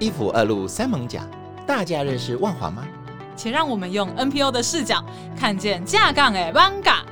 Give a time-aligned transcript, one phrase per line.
[0.00, 1.26] 一府二路三艋甲，
[1.66, 2.86] 大家认识万华吗？
[3.34, 5.04] 且让我们用 NPO 的视角
[5.36, 7.04] 看见正港的艋舺。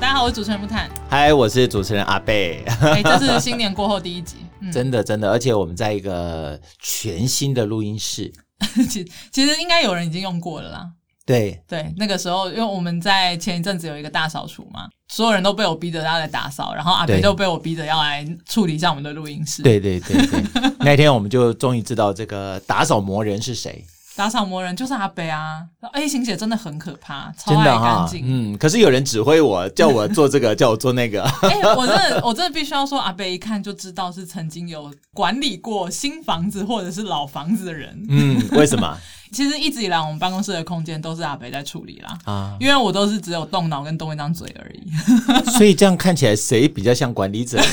[0.00, 0.88] 大家好，我是主持人木炭。
[1.10, 2.64] 嗨，我是主持人阿贝。
[2.80, 8.32] 哎，这是 新年过后第一集，嗯、真的真的，而且我们在一个全新的录音室。
[8.88, 10.92] 其其实应该有人已经用过了啦。
[11.28, 19.62] 对对，那个时候因为我们在前一阵子有一个大扫除嘛，所有人都被我逼着要来打扫，然后阿北就被我逼着要来处理一下我们的录音室。
[19.62, 20.42] 对对对对，
[20.80, 23.84] 那天我们就终于知道这个打扫魔人是谁。
[24.16, 28.24] 打扫魔人就是阿北啊！A 型血真的很可怕，超爱干净。
[28.26, 31.22] 嗯，可是有人指挥我，叫我做这个， 叫我做那个。
[31.22, 37.96] 哎、欸，我真的，我真的必须要说，阿北一看就知道是曾经有管理过新房子或者是老房子的人。
[38.08, 38.98] 嗯，为什么？
[39.32, 42.18] 其实一直以来，我们办公室的空间都是阿北在处理啦。
[42.24, 44.90] 啊，因为我都是只有动脑跟动一张嘴而已。
[45.56, 47.64] 所以这样看起来，谁比较像管理者呢？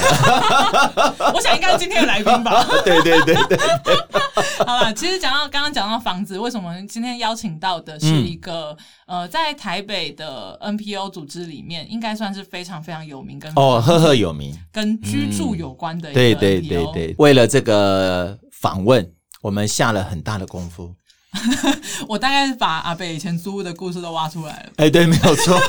[1.34, 2.66] 我想应该是今天的来宾吧。
[2.84, 3.58] 对对对对。
[4.66, 8.76] 好了，其实讲到刚刚讲到房子，为什么今天邀请到的是一个、
[9.08, 16.12] 嗯、呃，在台北的 NPO 组织里面，应该算是非常非常有名跟哦赫赫有名，跟居住有关的。
[16.14, 17.16] 对对对对。
[17.18, 19.10] 为了这个访问，
[19.42, 20.94] 我们下了很大的功夫。
[22.08, 24.72] 我大概是把阿北以前租屋的故事都挖出来了。
[24.78, 25.60] 哎，对，没有错。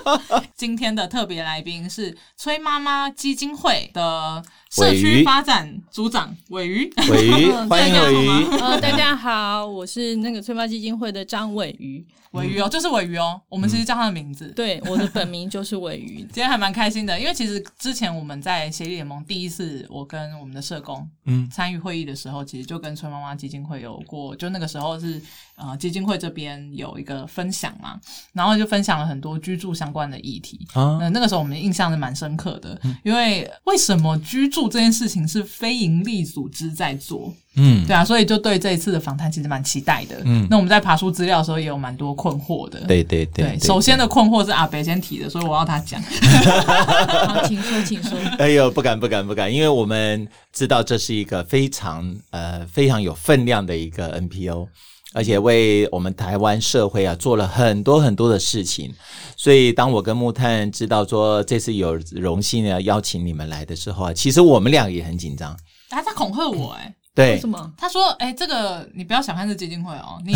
[0.56, 4.42] 今天的特别来宾是崔妈妈基金会的
[4.74, 8.44] 社区发展组长尾鱼，尾鱼， 欢迎玮瑜。
[8.60, 14.48] 呃，大家好，我是那个崔妈基金会的张尾鱼，尾鱼哦，就是尾鱼哦，我们其实叫他的名字。
[14.48, 16.22] 对，我的本名就是尾鱼。
[16.34, 25.22] 今天还蛮开心的，因为其实之前我们在协力联盟第一次，我跟我们的社工嗯参与会议的时候，其实就跟崔妈妈基金会有过，就那个时候是
[25.54, 28.00] 呃基金会这边有一个分享嘛，
[28.32, 30.98] 然后就分享了很多居住相关的议题啊。
[31.00, 37.32] 那那个时候我们印象是蛮深刻的，因为为什么居住这件事情是非营利组织在做？
[37.56, 40.20] 嗯，对啊，所以就对这一次的访谈其实蛮期待的。
[40.24, 42.80] 嗯，那我们在爬出资料的时候也有蛮多困惑的。
[42.80, 46.02] 对对对，对，首先的困惑是阿北先提的，所以我要他讲。
[46.02, 48.18] 好， 请说，请说。
[48.38, 54.66] 哎呦，不敢不敢不敢，因为我们知道这是一个非常呃非常有分量的一个 NPO，
[55.14, 58.92] 而且为我们台湾社会啊做了很多很多的事情。
[59.36, 65.56] 所以当我跟木炭知道说这次有荣幸要邀请你们来的时候啊，其实我们俩也很紧张。
[65.88, 66.94] 他在恐吓我哎、欸。
[67.14, 67.72] 对，什么？
[67.78, 70.32] 他说：“哎、欸，这个你不要小看这基金会哦，你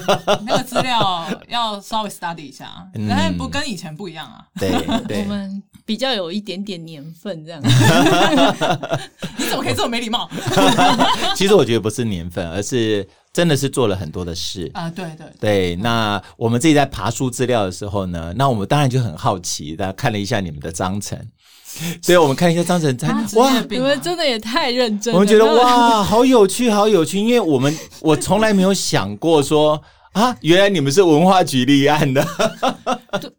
[0.48, 4.42] 那个资料要稍微 study 一下，但是不跟以前不一样啊。
[4.58, 4.70] 对”
[5.06, 7.60] 对，我们比较有一点点年份这样。
[9.36, 10.26] 你怎么可以这么没礼貌？
[11.36, 14.90] 其实我觉得不是年份，而是真的是做了很多的事啊。
[14.90, 15.76] 对对对，对。
[15.76, 21.18] 那我们自己在爬书资料的时候呢，那我们当然就很好奇，大家看了一下你们的章程。
[22.02, 25.18] 所以我们看一下章程，才哇，你们真的也太认真了。
[25.18, 29.82] 我们觉得哇，好有趣，好有趣，因为我们 我从来没有想过说
[30.12, 32.22] 啊，原来你们是文化局立案的。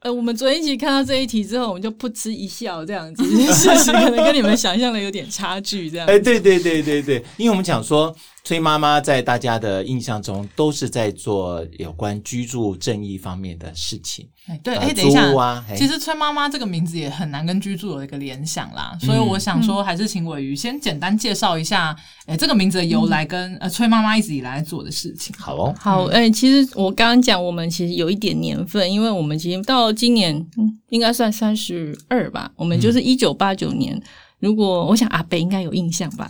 [0.01, 3.23] 呃，我们昨天一起看到这一题之后，我们就噗嗤一笑，这样子，
[3.53, 6.07] 事 实可能跟你们想象的有点差距，这样。
[6.07, 8.16] 哎，对对对对对，因为我们讲说。
[8.45, 14.28] 崔妈妈在大家的印象中都是在做有关居住正义方面的事情。
[14.47, 21.95] 哎，对，哎，等一下，其实崔妈妈这个名字也很难跟居住有一个联想啦，所以我想说，还是请玮瑜先简单介绍一下，
[22.25, 25.34] 哎，这个名字的由来跟呃崔妈妈一直以来做的事情。
[25.40, 34.01] 好哦，好，哎，其实我刚刚讲，我们其实有一点年份，因为我们其实到今年，嗯，应该算三十二吧，我们就是一九八九年。
[34.43, 36.27] 如果我想阿北应该有印象吧？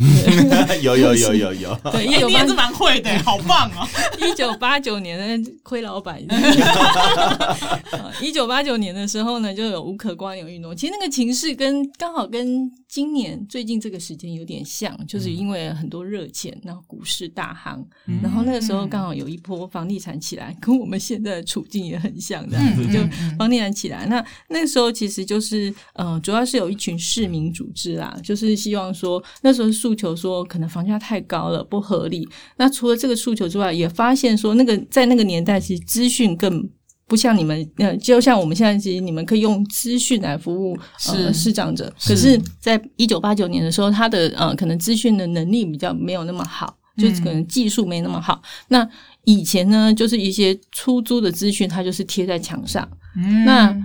[0.84, 1.80] 有有有有有。
[1.92, 3.88] 对，一九八是蛮会的，好棒哦！
[4.22, 6.22] 一九八九年的亏老板。
[8.22, 10.76] 一九八九年的时候呢，就有无壳蜗牛运动。
[10.76, 23.00] 其实那个情势跟刚好跟今年最近这个时间有点像，就是因为很多热钱，然后股市大行，嗯、然后那个时候刚好有一波房地产起来，跟我们现在的处境也很像，这样子就
[23.40, 24.06] 房地产起来。
[24.06, 32.28] 那那个时候其实就是呃，主要是有一群市民组织啊，就是希望说那时候诉求说可能房价太高了不合理。
[32.58, 36.70] 那除了这个诉求之外，也发现说那个在那个年代其实资讯更。
[37.06, 40.76] 不像你们，呃，就像我们现在，其实你们可以用资讯来服务
[41.10, 41.94] 呃视障者。
[42.08, 48.42] 可是，在一九八九年的时候，他的呃可能资讯的能力比较没有那么好，就可能技术没那么好。
[48.44, 48.90] 嗯、那
[49.26, 52.90] 以前呢，就是一些出租的资讯，它就是贴在墙上。
[53.18, 53.78] 嗯、那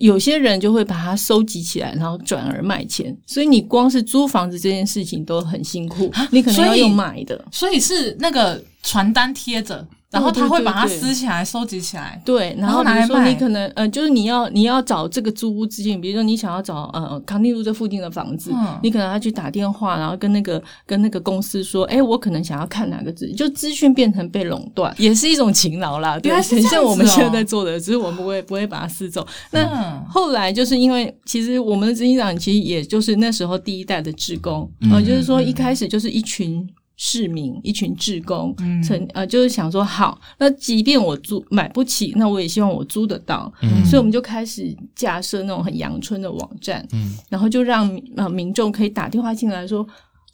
[0.00, 3.16] 有些人就会把它收集起来，然后转而卖钱。
[3.26, 7.36] 所以你光是租房子这件事情都很辛苦，你可能要用买的。
[7.52, 9.86] 所以，所以是那个传单贴着。
[10.10, 12.20] 然后他会把它撕起来、收集起来。
[12.24, 26.18] 对，然后比如说你可能呃，就是你要你要找这个租屋资讯，比如说你想要找呃康定路这附近的房子，嗯、你可能要去打电话，然后跟那个跟那个公司说，哎，我可能想要看哪个资，就资讯变成被垄断，也是一种勤劳啦。
[26.18, 29.26] 对，很像我们现在在做的，只是我们不会不会把它撕走。
[29.50, 36.66] 那后来就是因为其实我们的执行长其实也就是那时候第一代的职工，呃、嗯，就是说一开始就是一群。
[36.98, 38.54] 市民一群志工，
[38.84, 49.86] 曾、嗯、呃就是想说好，那即便我租买不起，那我也希望我租得到，嗯、所以我们就开始架设那种很阳春的网站，嗯、然后就让呃民众可以打电话进来说。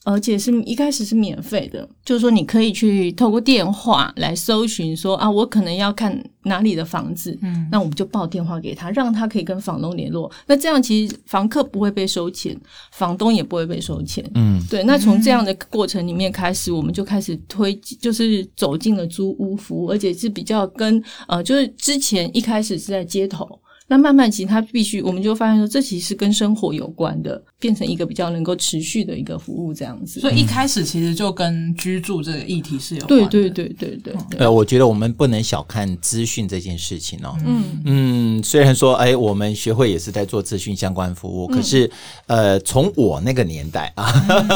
[0.05, 10.31] 而且是一开始是免费的，就是说你可以去透过电话来搜寻，说啊，我可能要看哪里的房子，嗯，那我们就报电话给他，让他可以跟房东联络。
[10.47, 12.55] 那这样其实房客不会被收钱，
[12.93, 14.85] 房东也不会被收钱，嗯，对。
[14.85, 23.59] 那从这样的过程里面开始，我们就开始推，就是走进了租屋服务，而且是比较跟呃，就是之前一开始是在街头。
[23.87, 30.21] 那慢慢，其实它必须，我们就发现说，这其实是跟生活有关的，变成一个比较能够持续的一个服务这样子。
[30.21, 33.29] 所以一开始其实就跟居住这个议题是有关的。
[33.29, 34.15] 对对对对对。
[34.39, 37.37] 呃，我觉得我们不能小看资讯这件事情哦。
[37.45, 41.91] 嗯嗯，虽然说，哎，我们学会也是在做资讯相关服务，可是，
[42.27, 44.11] 呃，从我那个年代啊，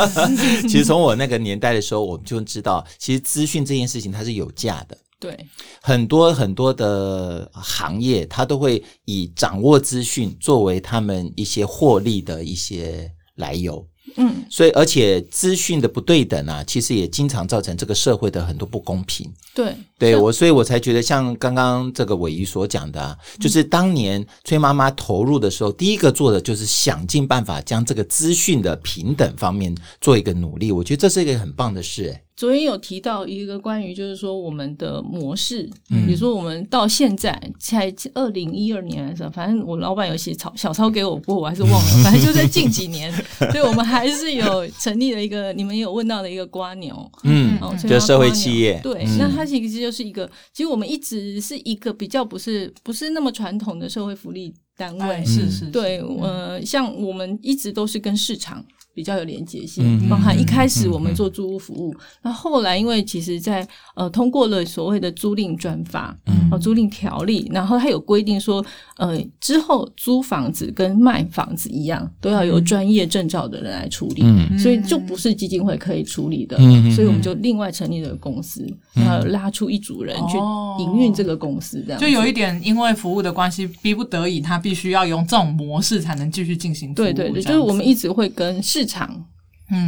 [0.63, 4.97] 其实从我那个年代的时候，我们就知道，其实资讯这件事情它是有价的。
[5.21, 5.37] 对，
[5.83, 13.87] 很多很多的行业，它都会以掌握资讯作为他们一些获利的一些来由。
[14.17, 19.31] 嗯，所以而且资讯的不对等啊，其实也经常造成这个社会的很多不公平。
[19.55, 30.73] 对，对我，所以我才觉得像刚刚这个玮瑜所讲的啊，就是当年崔妈妈投入的时候，第一个做的就是想尽办法将这个资讯的平等方面做一个努力。
[30.73, 32.23] 我觉得这是一个很棒的事，欸。
[32.39, 39.31] 昨天有提到一个关于，就是说我们的模式，嗯，比如说我们到现在才二零一二年是吧？
[39.35, 42.05] 反正我老板有写草小抄给我，不过我还是忘了。
[42.05, 43.13] 反正就在近几年，
[43.51, 48.79] 所以我们还是有成立了一个你们有问到的一个瓜牛，嗯，哦，就社会企业。
[48.85, 58.65] 对，嗯、那它其实就是一个，其实我们一直是一个比较不是不是那么传统的社会福利单位，哎、是是，对，呃，像我们一直都是跟市场。
[58.99, 63.65] 比较有连结性，包含一开始我们做租屋服务，那、后，来因为其实在，
[63.95, 68.65] 呃通过了所谓的租赁专法，嗯，租赁条例，然后它有规定说，
[68.97, 78.67] 呃之后租房子跟卖房子一样，都要由专业证照的人来处理，嗯，所以就不是基金会可以处理的，嗯，所以我们就另外成立了公司，
[78.97, 80.37] 嗯、然后拉出一组人去
[80.83, 89.25] 营运这个公司，这样、哦、就有一点因为服务的关系，逼不得已，他必须要用这种模式才能继续进行，对对对，就是我们一直会跟市场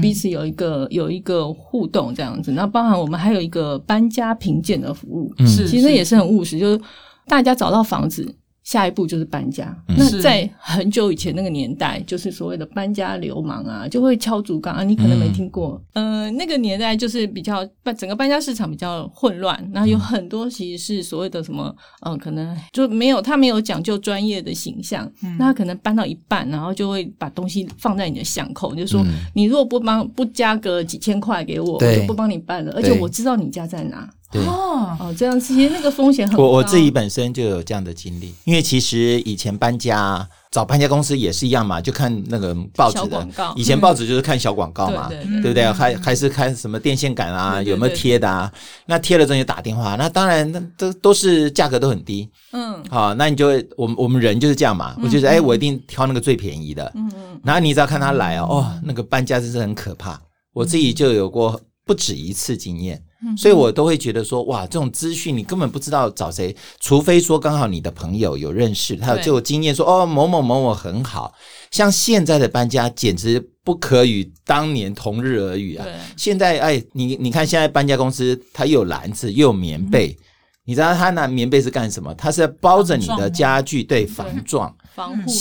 [0.03, 6.81] 彼此有一个有一个互动这样子，那包含我们还有一个搬家评鉴的服务，是其实也是很务实，就是
[7.27, 8.37] 大家找到房子。
[8.71, 9.77] 下一步就是搬家。
[9.89, 14.85] 那在很久以前那个年代，就是所谓的搬家流氓啊，就会敲竹杠啊。
[14.85, 21.75] 你可能没听过，嗯、呃，那个年代就是比较搬整个搬家市场比较混乱，然后有很多其实是所谓的什么，
[22.07, 34.09] 嗯、呃，可能就没有他没有讲究专业的形象，嗯、那他可能搬到一半，然后就会把东西放在你的巷口，就说、嗯、你如果不帮不加个几千块给我，我就不帮你办了，而且我知道你家在哪。
[34.31, 36.43] 对哦，哦，这样其实那个风险很高。
[36.43, 43.53] 我我自己本身就有这样的经历，因为其实以前搬家找搬家公司也是一样嘛，就看那个报纸的广告。
[43.57, 45.71] 以前报纸就是看小广告嘛，对不对？
[45.73, 48.53] 还还是看什么电线杆啊，有没有贴的啊？
[48.87, 52.29] 那贴了之后就打电话，那当然那都都是价格都很低。
[52.53, 56.91] 嗯，好，那你就会我们我们人就是这样嘛，我觉得哎，我一定挑那个最便宜的。
[56.95, 60.21] 嗯嗯，然后你只要看他来哦，那个搬家真是很可怕。
[60.53, 63.03] 我自己就有过不止一次经验。
[63.37, 71.35] 所以我都会觉得说，哇，这种资讯你根本不知道找谁，除非说刚好你的朋友有认识，他有就有经验说，哦某某某某很好。
[71.71, 75.87] 像现在的搬家简直不可与当年同日而语啊！
[76.17, 80.25] 现在哎，你你看现在搬家公司，它又有篮子又有棉被，嗯、
[80.65, 82.15] 你知道他拿棉被是干什么？
[82.15, 84.75] 他是包着你的家具，对， 防撞。
[84.95, 85.33] 防护，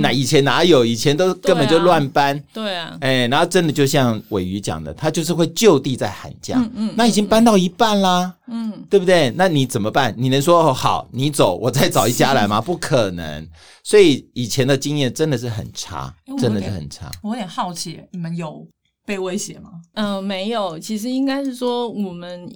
[0.00, 0.84] 那以前哪有？
[0.84, 2.42] 以前都根本就乱搬。
[2.52, 6.56] 对啊，哎，然后真的就像尾鱼讲的，他就是会就地在喊价。
[6.58, 8.34] 嗯嗯，那已经搬到一半啦。
[8.48, 9.30] 嗯，对不对？
[9.36, 10.14] 那你怎么办？
[10.16, 12.60] 你能说哦好，你走，我再找一家来吗？
[12.62, 13.48] 不可能。
[13.82, 17.10] 所以以前的经验真的是很差，真的是很差。
[17.22, 18.66] 我有点好奇，你们有
[19.04, 19.70] 被威胁吗？
[19.94, 20.78] 嗯，没有。
[20.78, 22.50] 其实应该是说我们。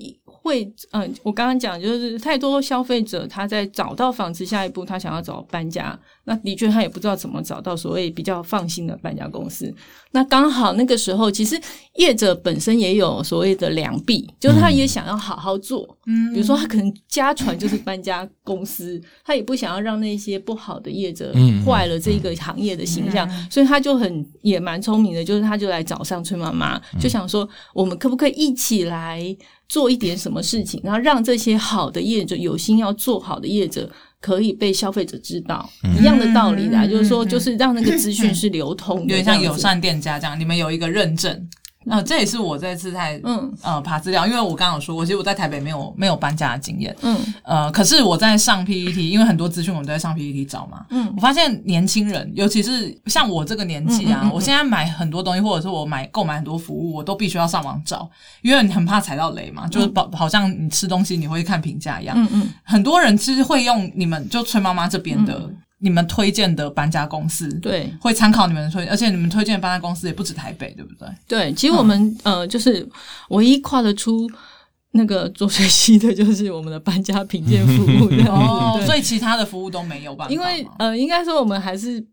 [0.48, 9.72] 会，嗯、呃，我刚刚讲就是太多消费者他在找到房子，下一步他想要找搬家，那的确他也不知道怎么找到所谓比较放心的搬家公司。
[10.10, 11.60] 那刚好那个时候，其实
[11.96, 21.32] 业者本身也有所谓的良币，就是他也想要好好做，嗯，比如说他可能家传就是搬家公司，他也不想要让那些不好的业者
[21.64, 29.22] 坏了这个行业的形象，所以他就很也蛮聪明的，就是他就来找上崔妈妈，就想说我们可不可以一起来
[29.68, 33.90] 做一点什么事情，然后让这些好的业者有心要做好的业者。
[34.20, 41.48] 可以被消费者知道，嗯、一样的道理啦，嗯、就是说，就是让那个资讯是流通的，有点像友善店家这样，你们有一个认证。
[41.90, 43.52] 呃，这也是我这次在嗯。
[43.62, 47.18] 呃爬资料，因为我刚刚有说，我其实我在台北没有没有搬家的经验，嗯。
[47.42, 54.32] 呃，可是我在上 PET，因为很多资讯我们都在上 PET 找嘛，嗯，我发现年轻人，尤其是像我这个年纪啊，嗯嗯嗯嗯。
[54.32, 58.08] 我现在买很多东西，或者是我买购买很多服务，我都必须要上网找，
[58.42, 65.50] 因为你很怕踩到雷嘛，就是好好像你吃东西你会看评价一样，嗯嗯，很多人其实会用你们就崔妈妈这边的。
[65.80, 71.08] 嗯你们推荐的搬家公司，对，会参考你们的推荐，而且你们推荐的搬家公司也不止台北，对不对？
[71.28, 72.84] 对，其实我们、嗯、呃，就是
[73.28, 74.28] 唯一跨得出
[74.90, 80.34] 那个浊水溪的，就是我们的搬家品鉴服务的哦，所以其他的服务都没有办法。
[80.34, 82.04] 因为呃，应该说我们还是。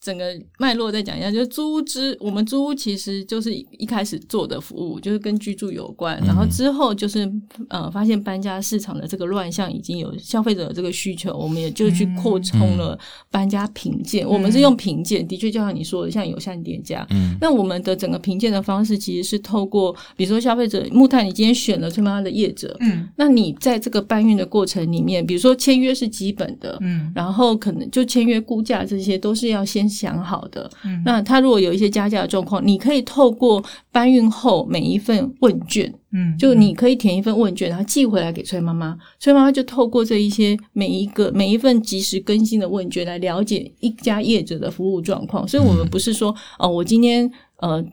[0.00, 0.24] 整个
[0.58, 6.16] 脉络再讲一下，就是租屋之我们租屋其实就是一开始做的服务，就是跟居住有关。
[6.24, 7.30] 然后之后就是
[7.68, 12.96] 呃，发现搬家市场的这个乱象已经有消费者的这个需求，我们也就去扩充了
[13.28, 14.26] 搬家评鉴。
[14.26, 17.04] 我们是用评鉴，的确就像你说的，像友善店家。
[17.10, 17.36] 嗯。
[17.40, 29.87] 那我们的整个评鉴的方式其实是透过，比如说消费者木炭，你今天选了崔妈妈的业者，嗯，那你在这个搬运的过程里面，比如说签约是基本的，嗯，然后可能就签约估价这些都是要先。
[29.88, 45.46] 想好的，嗯、那他如果有一些加价的状况，你可以透过搬运后每一份问卷，嗯，就你可以填一份问卷，然后寄回来给崔妈妈，崔妈妈就透过这一些每一个每一份及时更新的问卷来了解一家业者的服务状况。
[45.48, 47.84] 所以，我们不是说，哦、呃，我今天呃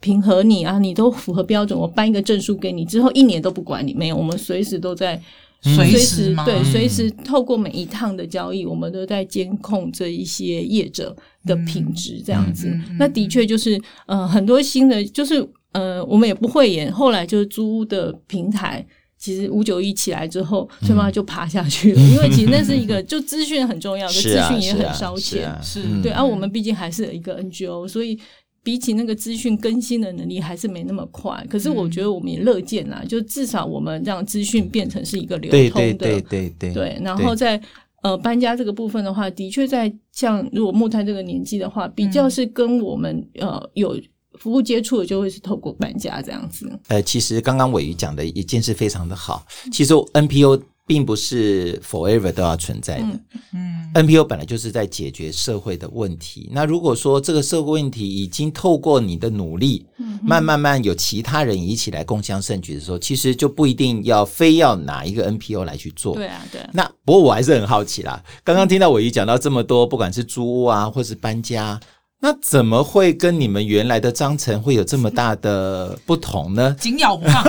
[0.00, 5.20] 平和你啊，你都符合标准，我颁一个证书给你，之后一年都不管你，没有，我们随时都在。
[5.62, 12.72] 随时对，随时透过每一趟的交易，我们都在监控这一些业者的品质，这样子。
[12.98, 16.92] 那的确就是，呃，很多新的，就是呃，我们也不会演。
[16.92, 18.86] 后来就是租屋的平台，
[19.18, 26.12] 其实五九一起来之后，崔妈就爬下去了， 因为其实那是一个，就资讯很重要，资讯也很烧钱，是对。
[26.12, 28.18] 而我们毕竟还是一个 NGO，所以。
[28.66, 37.00] 比起那个资讯更新的能力还是没那么快，可是我觉得我们也乐见啦，嗯、就至少我们让资讯变成是一个流通的，对对对对对。
[37.00, 37.62] 然后在
[38.02, 43.96] 呃搬家这个部分的话，的确在像如果木炭这个年纪的话，比较是跟我们呃有
[44.40, 46.68] 服务接触的，就会是透过搬家这样子。
[46.88, 50.60] 呃，其实刚刚鮪鱼讲的一件事非常的好，其实 NPO。
[50.86, 53.20] 并不是 forever 都要存在的。
[53.52, 56.48] 嗯，NPO 本来就是在解决社会的问题。
[56.52, 59.84] 那如果说这个社会问题已经透过你的努力，
[60.22, 66.14] 慢慢慢有其他人一起来共襄盛举的时候，其实就不一定要非要哪一个 NPO 来去做。
[66.14, 66.60] 对啊，对。
[66.72, 68.22] 那不过我还是很好奇啦。
[68.44, 71.78] 刚刚听到鮪鱼讲到这么多，不管是租屋啊，或是搬家。
[72.20, 76.74] 那怎么会跟你们原来的章程会有这么大的不同呢？
[76.80, 77.44] 紧咬不放。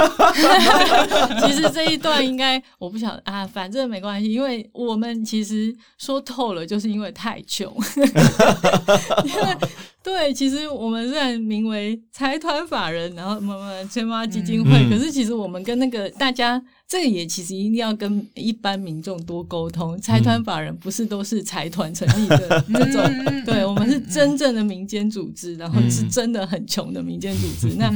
[1.47, 7.73] 其实这一段应该我不晓得啊，反正没关系，因为我们其实说透了，就是因为太穷。
[9.25, 9.57] 因为
[10.07, 16.63] 对，其实我们虽然名为财团法人，然后什么催妈妈基金会，嗯、可是其实我们跟那个大家。
[16.89, 19.99] 这个也其实一定要跟一般民众多沟通。
[19.99, 27.75] 财团法人不是都是财团成立的 这种，嗯、对，我们是真正的民间组织，然后是真的很穷的民间组织。
[27.75, 27.93] 嗯、那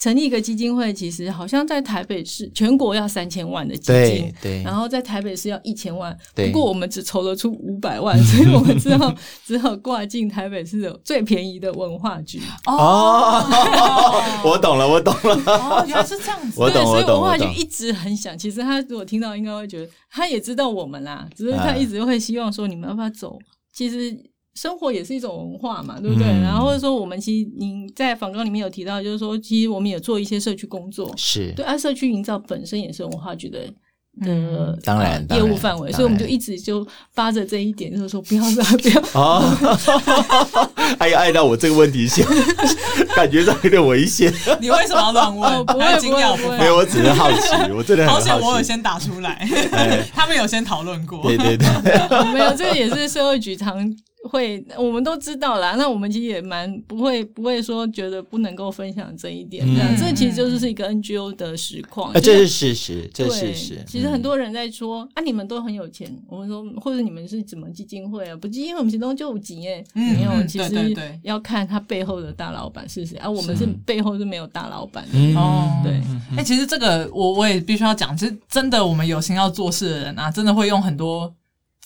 [0.00, 9.14] 成立一个基金会，其实好像在台北市全国要三千万的基金，对，对，然后在台北市要一千万，不过我们只筹得出五百万， 所以我们只好
[9.44, 12.40] 只好挂进台北市的最便宜的文化局。
[12.64, 13.44] 哦，
[14.42, 18.36] 我懂了，我懂了，哦，原来是这样子，我懂，所以文化局一直很想。
[18.38, 23.38] 其实他如果听到，应该会觉得他也知道我们啦，只是他一直会希望说你们要不要走。
[23.70, 24.16] 其实
[24.54, 26.26] 生活也是一种文化嘛，对不对？
[26.26, 33.60] 嗯、然后或者说我们其实您在访纲里面有提到，就是说其实我们也做一些社区工作，是对，而社区营造本身也是文化局的。
[34.22, 39.40] 的当然业务范围，所以我们就一直就扒着这一点，就是说不要不要 哦，
[40.98, 42.26] 还有爱到我这个问题先，
[43.14, 44.30] 感觉上有点危险。
[44.60, 45.64] 你为什么要乱问？
[45.64, 48.30] 不会不会不会，没有，我只是好奇，我真的很好奇。
[48.44, 49.48] 我有先打出来，
[50.12, 51.22] 他们有先讨论过。
[51.22, 51.68] 对对对，
[52.34, 53.78] 没有，这个也是社会局常
[54.28, 55.76] 会，我们都知道啦。
[55.78, 59.66] 那我们其实也蛮不会，不会说觉得不能够分享这一点。
[59.66, 62.12] 这样，这其实就是一个 NGO 的实况。
[62.20, 63.84] 这是事实，这是事实。
[63.86, 66.14] 其实很多人在说啊，你们都很有钱。
[66.28, 68.36] 我们说，或者你们是怎么基金会啊？
[68.36, 70.46] 不，基金会我们其中就有几耶，没有。
[70.46, 73.30] 其实要看他背后的大老板是谁啊。
[73.30, 75.18] 我们是背后是没有大老板的。
[75.40, 76.00] 哦，对。
[76.36, 81.34] 哎，其实这个我我也必须要讲，其实真的我们有心要做事的人啊，真的会用很多。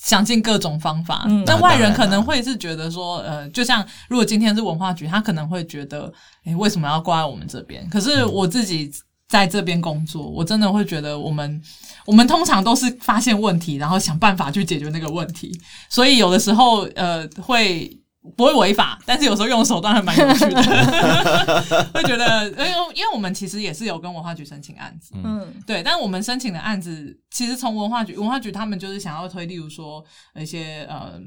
[0.05, 6.13] 想尽各种方法，那、嗯、外人可能会是觉得说，呃，就像如果今天是文化局，他可能会觉得，
[6.45, 7.89] 诶，为什么要挂在我们这边？
[7.89, 8.93] 可是我自己
[9.29, 11.63] 在这边工作，我真的会觉得，我们
[12.07, 15.59] 我们通常都是发现问题，然后想办法去解决那个问题，
[15.89, 17.91] 所以有的时候，呃，会。
[18.37, 20.63] 不会违法，但是有时候用的手段还蛮有趣的，
[21.93, 30.05] 会觉得，因为因为我们其实也是有跟文化局申请案子，嗯，对，但我们申请的案子，其实从文化局，文化局他们就是想要推，例如说
[30.35, 31.21] 一些呃。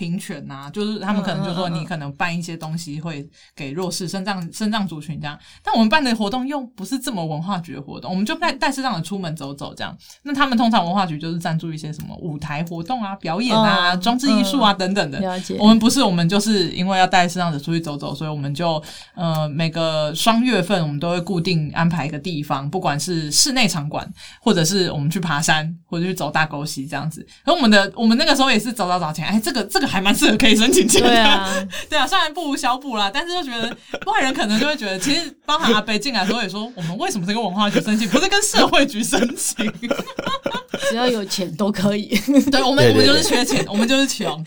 [0.00, 9.94] 平权呐、啊，就是他们可能就说你可能办一些东西会给弱势、身障、身障族群这样，但我们办的活动又不是这么文化局的活动，我们就带带视障者出门走走这样。
[10.22, 15.20] 那他们通常文化局就是赞助一些什么舞台活动啊、表演啊、装置艺术啊等等的。
[15.20, 15.58] 了解。
[15.60, 18.82] 我们不是，我们就是因为要带视障者出去走走，所以我们就
[19.14, 27.26] 呃每个双月份我们都会固定安排一个地方，不管是室内场馆，或者是我们去爬山，或者去走大沟溪这样子。
[27.44, 29.89] 而我们的我们那个时候也是走走找钱，哎，这个这个。
[29.90, 33.68] 还蛮适合可以申请钱的，对啊， 对啊，虽然不无小补啦，但是就觉得
[34.06, 39.70] 外人可能就会觉得，其实包含阿北进来的时候也说，我们为什么是跟文化局申请，不是跟社会局申请？
[40.88, 42.06] 只要有钱都可以。
[42.50, 44.44] 对，我们我们就是缺钱，我们就是穷。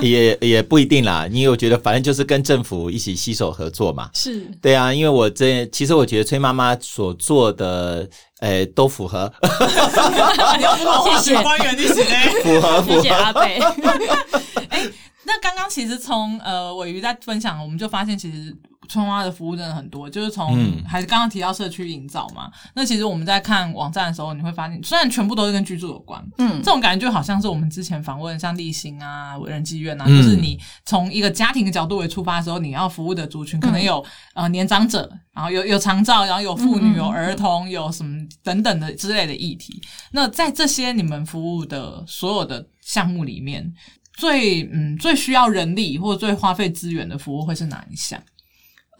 [0.00, 4.10] 也也不一定啦，因为我觉得反正就是跟政府一起携手合作嘛。
[4.14, 8.08] 是，对啊，因为我这其实我觉得崔妈妈所做的。
[8.42, 9.32] 哎，都符合。
[11.04, 11.94] 谢谢官员，你是
[12.42, 12.96] 符合，符合。
[12.96, 13.60] 谢谢阿北。
[14.68, 14.82] 哎，
[15.22, 18.54] 那刚刚其实从呃尾鱼在分享，我们就发现其实。
[18.88, 22.50] 春花的服务真的很多，就是从、嗯、还是刚刚提到社区营造嘛。
[22.74, 33.98] 那其实我们在看网站的时候，你会发现，虽然全部都是跟居住有关，嗯，这种感觉就好像是我们之前访问像立新啊、仁济院啊，嗯、就是你从一个家庭的角度为出发的时候，你要服务的族群可能有、
[34.34, 39.80] 嗯、呃年长者，然后有有长照，然后有妇女、有儿童，有什么等等的之类的议题。
[40.10, 43.72] 那在这些你们服务的所有的项目里面，
[44.14, 48.20] 最嗯最需要人力或者最花费资源的服务会是哪一项？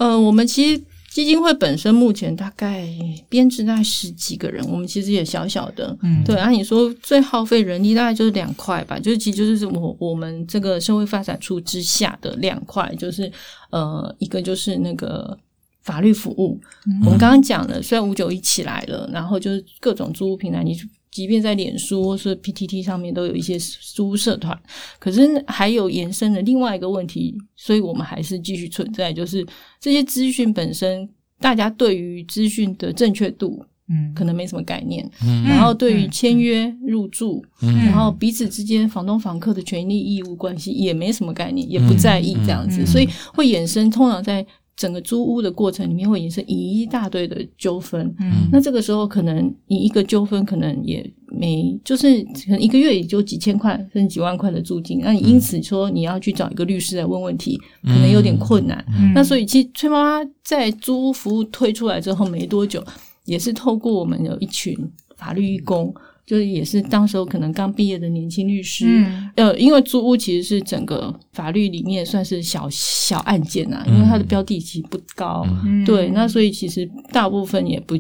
[0.03, 2.89] 呃，我们其实基金会本身目前大概
[3.29, 6.35] 编制大概十几个人，我们其实也小小的，嗯，对。
[6.35, 13.31] 按、啊、你说最耗费人力大概就是两块吧，就是其实就是我我们这个社会发展处之下的两块，就是
[13.71, 15.39] 呃，一个就是那个
[15.83, 20.77] 法律服务，嗯、我们刚刚讲了，虽然五九一起来了，然后就是各种租屋平台，你。
[21.13, 24.59] 即便在脸书或是 PTT 上面都有一些租屋社团，
[24.99, 29.47] 可是还有延伸的另外一个问题，所以我们还是继续存在，就是
[29.79, 31.07] 这些资讯本身，
[31.39, 44.47] 大家对于资讯的正确度，嗯，可能没什么概念，嗯，然后对于签约入住，嗯，然后彼此之间房东房客的权利义务关系也没什么概念，也不在意这样子，所以会衍生，通常在。
[44.83, 58.85] 整个租屋的过程里面会引申一大堆的纠纷，嗯，那这个时候可能你一个纠纷可能也没，就是可能一个月也就几千块甚至几万块的租金，那你因此说你要去找一个律师来问问题，可能有点困难。
[58.89, 62.83] 嗯，那所以其实崔妈妈在租屋服务推出来之后没多久，
[63.25, 64.77] 也是透过我们有一群
[65.17, 65.95] 法律义工。
[66.27, 77.97] 就是也是当时候可能刚毕业的年轻律师，嗯、呃，因为租屋其实是整个法律里面算是小小案件呐、啊，因为它的标的其实不高，嗯、对，那所以其实大部分也不。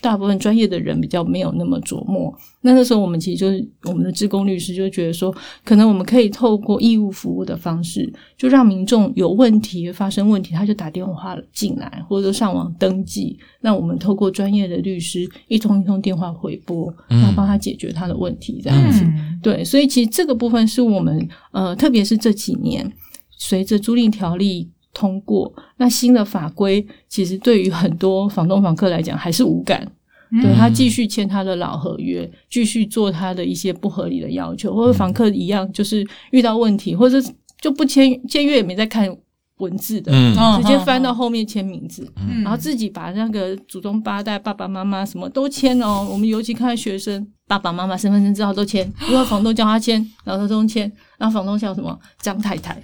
[0.00, 5.34] 大部分专业的人比较没有那么琢磨，那那时候我们其实就是我们的志工律师就觉得说，
[5.64, 19.04] 可能我们可以透过义务服务的方式，就让民众有问题发生问题，他就打电话进来，或者说上网登记，那我们透过专业的律师一通一通电话回拨，然后帮他解决他的问题，这样子。
[19.04, 22.90] 嗯、对，所以其实这个部分是我们呃，特别是这几年
[23.36, 24.70] 随着租赁条例。
[24.92, 25.52] 通过。
[25.76, 29.86] 那新的法规，其实对于很多房东房客来讲还是无感，
[30.30, 37.18] 嗯、对他继续签他的老合约，继续做他的一些不合理的要求，或者房客一样，就是遇到问题，或者
[37.60, 39.14] 就不签签约也没在看
[39.58, 46.08] 文字的，嗯、直接翻到后面签名字，嗯、然后自己把那个祖宗八代爸爸妈妈什么都签哦。
[46.10, 51.98] 我们尤其看学生爸爸妈妈身份证字号都签，如果房东叫他签，然后他都签，然后房东叫什么？
[52.22, 52.80] 张太太。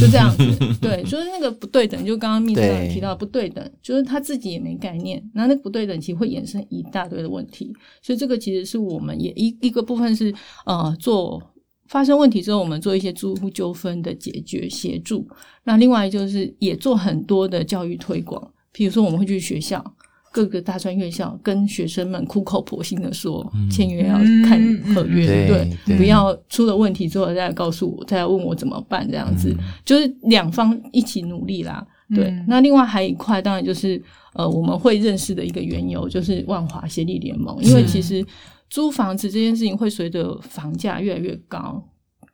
[0.00, 0.44] 就这样子，
[0.80, 7.72] 对，就是那个不对等，就刚刚秘书长提到的不对等，就是他自己也没概念，那那个不对等其实会衍生一大堆的问题，
[8.02, 11.40] 所以这个其实是我们也一一个部分是呃做
[11.88, 15.26] 发生问题之后，我们做一些租户纠纷的解决协助。
[15.64, 19.95] 那另外就是也做很多的教育推广，比如说我们会去学校。
[20.36, 24.60] 各个大专院校跟学生们苦口婆心的说，签约要看
[24.94, 31.82] 合约，对，对，对，不要出了问题之后再来告诉我，再来问我怎么办，这样子、嗯、就是两方一起努力啦。
[32.14, 34.00] 对，嗯、那另外还有一块，当然就是
[34.34, 38.22] 呃，我们会认识的一个缘由，就是万华协力联盟，因为其实
[38.68, 41.82] 租房子这件事情会随着房价越来越高。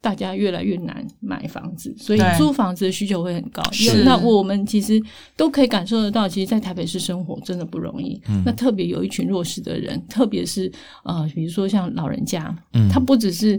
[0.03, 3.63] 大家越来越难买房子，所以租房子的需求会很高。
[4.05, 5.03] 那我们其实
[5.37, 8.21] 都可以感受得到，其实，在台北市生活真的不容易。
[8.29, 10.71] 嗯，那特别有一群弱势的人，特别是
[11.05, 13.59] 呃，比如说像老人家，嗯，他不只是。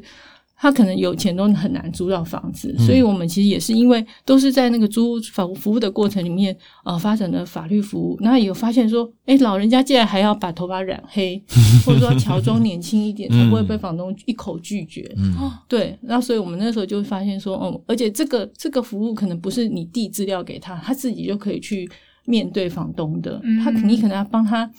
[0.63, 11.43] 他可能有钱都很难租到房子，所以我们其实也是因为都是在那个租房服务的过程里面，呃，发展的法律服务，那也有发现说，哎，老人家竟然还要把头发染黑，
[11.85, 15.13] 或者说乔装年轻一点， 才不会被房东一口拒绝。
[15.17, 15.35] 嗯，
[15.67, 21.85] 对，然后所以我们那时候就会发现说，哦，而且这个这个服务可能不是你递资料给他，他自己就可以去
[22.23, 24.71] 面对房东的，他你可能要帮他，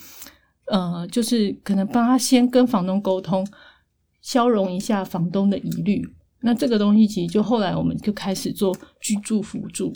[0.68, 3.46] 呃，就是可能帮他先跟房东沟通。
[4.24, 6.02] 消融一下房东的疑虑，
[6.40, 9.92] 那这个东西其实就后来我们就开始做居住辅助，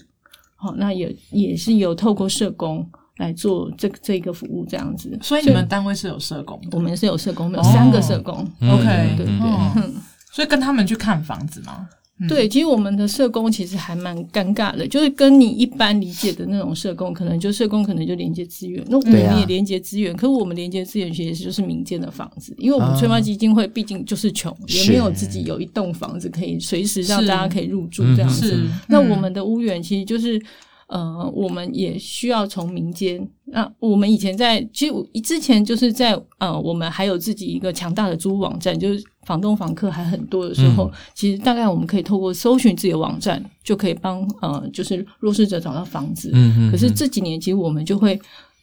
[0.54, 2.86] 好，那也也是有透过社工
[3.16, 5.18] 来做这个这个服务这样子。
[5.22, 6.76] 所以你们单位是有社工的？
[6.76, 8.34] 我们是有社工，我们有三个社工。
[8.60, 9.94] 哦、OK，对对
[10.30, 11.88] 所以跟他们去看房子吗？
[12.26, 28.66] 对，其实我们的社工其实还蛮尴尬的，就是跟你一般理解的那种社工，可能就社工可能就连接资源，那我们也连接资源，可是我们连接资源其实就是民间的房子，因为我们崔妈基金会毕竟就是穷，也没有自己有一栋房子可以随时让大家可以入住这样子。
[28.88, 30.40] 那我们的屋源其实就是。
[30.88, 33.28] 呃，我们也需要从民间。
[33.44, 46.30] 那我们以前在，其实之前就是在呃，我们还有自己一个强大的租屋网站，就是房东房客还很多的时候，嗯、其实大概我们可以透过搜寻自己的网站，就可以帮呃，就是弱势者找到房子。
[46.32, 46.72] 嗯嗯。
[46.72, 48.18] 可是这几年，其实我们就会。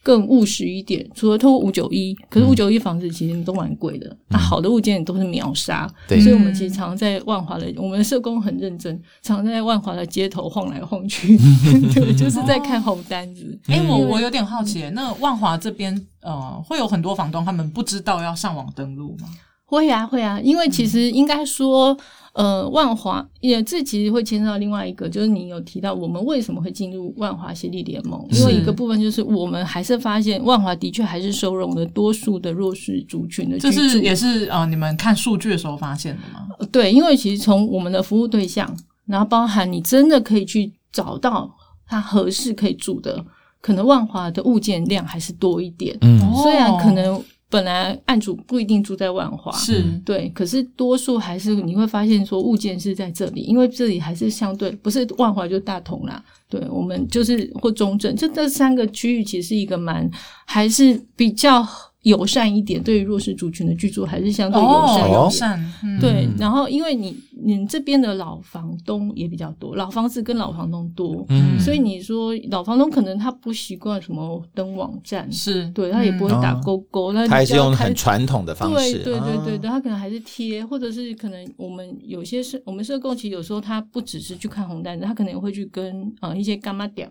[0.06, 11.36] 更务实一点，除了透过五九一，可是五九一房子其实都蛮贵的，那、嗯啊、好的物件都是秒杀，对所以我们其实常常在万华的，我们的社工很认真，常常在万华的街头晃来晃去，
[11.92, 13.58] 对，就是在看红单子。
[13.66, 19.26] 哎、嗯，我我有点好奇，那万华这边呃，会有很多房东他们不知道要上网登录吗？
[19.66, 21.96] 会啊，会啊，因为其实应该说。
[22.36, 36.46] 呃，万华也这其实会牵涉到另外一个，就是你有提到我们为什么会进入万华协力联盟，因为一个部分就是我们还是发现万华的确还是收容了多数的弱势族群的居住，这是也是呃你们看数据的时候发现的吗？
[36.70, 38.70] 对，因为其实从我们的服务对象，
[39.06, 41.50] 然后包含你真的可以去找到
[41.88, 43.24] 他合适可以住的，
[43.62, 47.18] 可能万华的物件量还是多一点，嗯，虽然可能。
[47.48, 60.10] 本来案主不一定住在万华，是对，可是多数还是你会发现说物件是在这里，因为这里还是相对不是万华就大同啦，对，我们就是或中正，就这三个区域其实是一个蛮
[60.44, 61.66] 还是比较。
[62.06, 65.10] 友善一点，对于弱势族群的居住还是相对友善。
[65.10, 66.28] 哦、友善，嗯、对。
[66.38, 87.10] 然后，因为你你这边的老房东也比较多，老房子跟老房东多，嗯，所以你说老房东可能他不习惯什么登网站，是对，他也不会打勾勾，那、嗯、他还是用很传统的方式，对对对对对，他可能还是贴，或者是可能我们有些社我们社工其实有时候他不只是去看红单子，他可能也会去跟呃一些柑仔店。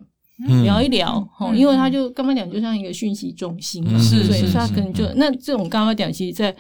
[0.63, 6.53] 聊一聊，嗯、因为他就刚刚讲就像一个讯息中心嘛，是、嗯，所以他可能就那这种刚刚讲，其实，在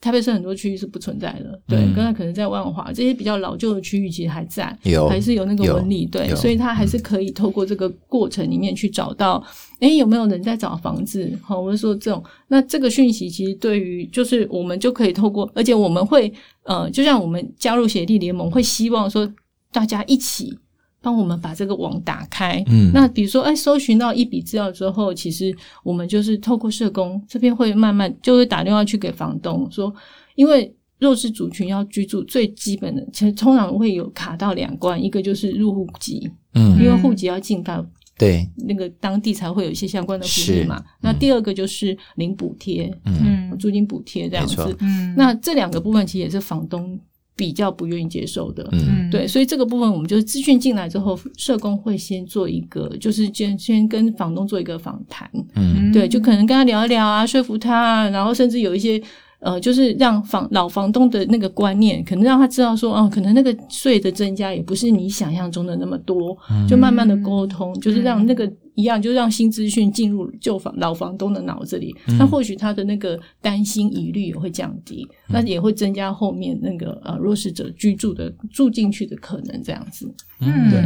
[0.00, 9.34] 台北市很多区域是不存在的，对，刚才、嗯、可能在万华这些比较老旧的区域，其实还在，有还是有那个纹理，对，所以他还是可以透过这个过程里面去找到，
[9.80, 11.30] 哎、嗯，有没有人在找房子？
[11.42, 19.30] 好，我就说这种，那这个讯息其实对于就是我们就可以透过，而且我们会呃，就像我们加入协力联盟，会希望说
[19.70, 20.58] 大家一起。
[21.02, 22.62] 帮我们把这个网打开。
[22.68, 29.92] 嗯，那比如说，哎，搜寻到一笔资料之后，其实我们就是透过社工这边会慢慢就会打电话去给房东说，
[30.34, 37.84] 因为弱势族群要居住最基本的，其实通常会有卡到两关，一个就是入户籍，嗯，因为户籍要进到
[38.18, 40.76] 对那个当地才会有一些相关的福利嘛。
[40.78, 44.76] 嗯、那第二个就是领补贴，嗯，租金补贴这样子。
[44.80, 47.00] 嗯，那这两个部分其实也是房东。
[47.36, 59.00] 比较不愿意接受的，嗯，对，所以这个部分我们就是资讯进来之后，社工会先做一个，就是先先跟房东做一个访谈，嗯，对，就可能跟他聊一聊啊，说服他啊，然后甚至有一些
[59.38, 66.36] 呃，就是让房老房东的那个观念，可能让他知道说，哦，可能那个税的增加也不是你想象中的那么多，
[66.68, 68.50] 就慢慢的沟通，就是让那个。
[68.80, 80.12] 一样，就让新资讯进入旧房老房东的脑子里，嗯、那或许他的那个担心疑虑也会降低，嗯、那也会增加后面那个呃弱势者居住的住进去的可能，这样子。
[80.40, 80.80] 嗯，对，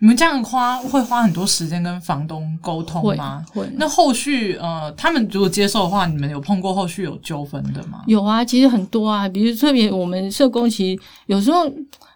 [0.00, 3.44] 你们这样花会花很多时间跟房东沟通吗？
[3.52, 3.62] 会。
[3.62, 8.02] 会那后续呃，他们如果接受的话，你们有碰过后续有纠纷的吗？
[8.08, 11.72] 有啊，其实很多啊，比如特别我们社工，其实有时候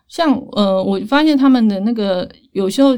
[0.08, 2.96] 像呃，我发现他们的那个有时候。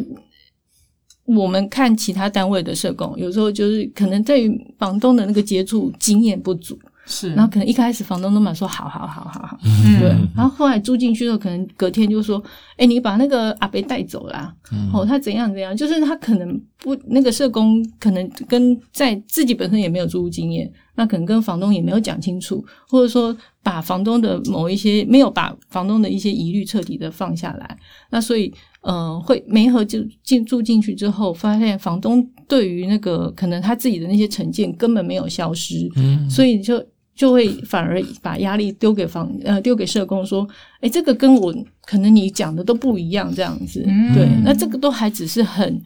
[1.24, 12.42] 我们看其他单位的社工，有时候就是可能对于房东的那个接触经验不足，是，然后可能一开始房东都蛮说好好好好好，嗯、对，然后后来住进去之后，可能隔天就说，
[12.76, 27.78] 哎，你把那个阿伯带走啦，嗯、哦，他怎样怎样，就是他可能不那个社工可能跟在自己本身也没有租屋经验，那可能跟房东也没有讲清楚，或者说把房东的某一些没有把房东的一些疑虑彻底的放下来，
[28.10, 28.52] 那所以。
[28.86, 40.46] 呃，会梅和就进住进去之后，发现房东对于那个可能他自己的那些成见根本没有消失，嗯，所以就就会反而把压力丢给房呃丢给社工说，
[40.82, 41.50] 哎，这个跟我
[41.86, 45.82] 可能你讲的都不一样这样子，嗯、对，那这个都还只是很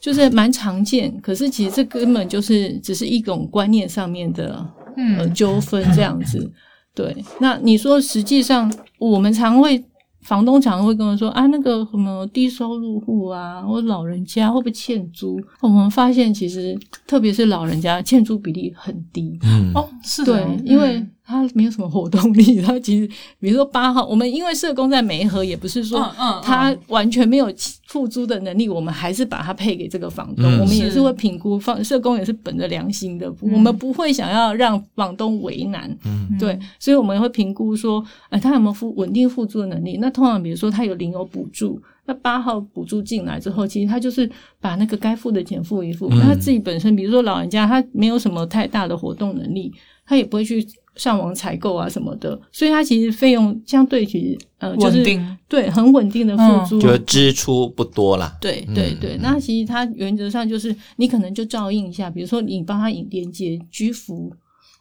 [0.00, 6.50] 就是蛮常见，可是其实这根本就是只是一种观念上面的呃纠纷这样子，
[6.94, 9.84] 对，那你说实际上我们常会。
[10.22, 15.40] 房东常会跟我说啊，那个什么低收入户啊，或老人家会不会欠租？
[15.62, 19.38] 我们发现其实特别是老人家欠租比例很低。
[19.42, 21.02] 嗯，哦，是的，对，因为。
[21.30, 26.00] 他没有什么活动力， 他其实比如说八号，我们因为社工在梅河，也不是说
[26.42, 27.50] 他完全没有
[27.86, 39.98] 付租的能力，我们还是把他配给这个房东，嗯、我们也是会评估，房社工也是本着良心的，嗯、我们不会想要让房东为难，嗯、对，所以我们会评估说，哎，他有没有付稳定付租的能力？
[39.98, 44.28] 那通常比如说他有零有补助，那八号补助进来之后，其实他就是
[44.60, 49.72] 把那个该付的钱付一付，那、嗯、他自己本身比如说老人家，他没有什么太大的活动能力，
[50.04, 50.66] 他也不会去。
[50.96, 55.36] 上网采购啊什么的，所以它其实费用相对其实呃就是定。
[55.48, 58.38] 对很稳定的付租，就支出不多啦。
[58.40, 64.32] 对对对，嗯、那其实它原则上就是你可能就照应一下，比如说你帮他引连接居服，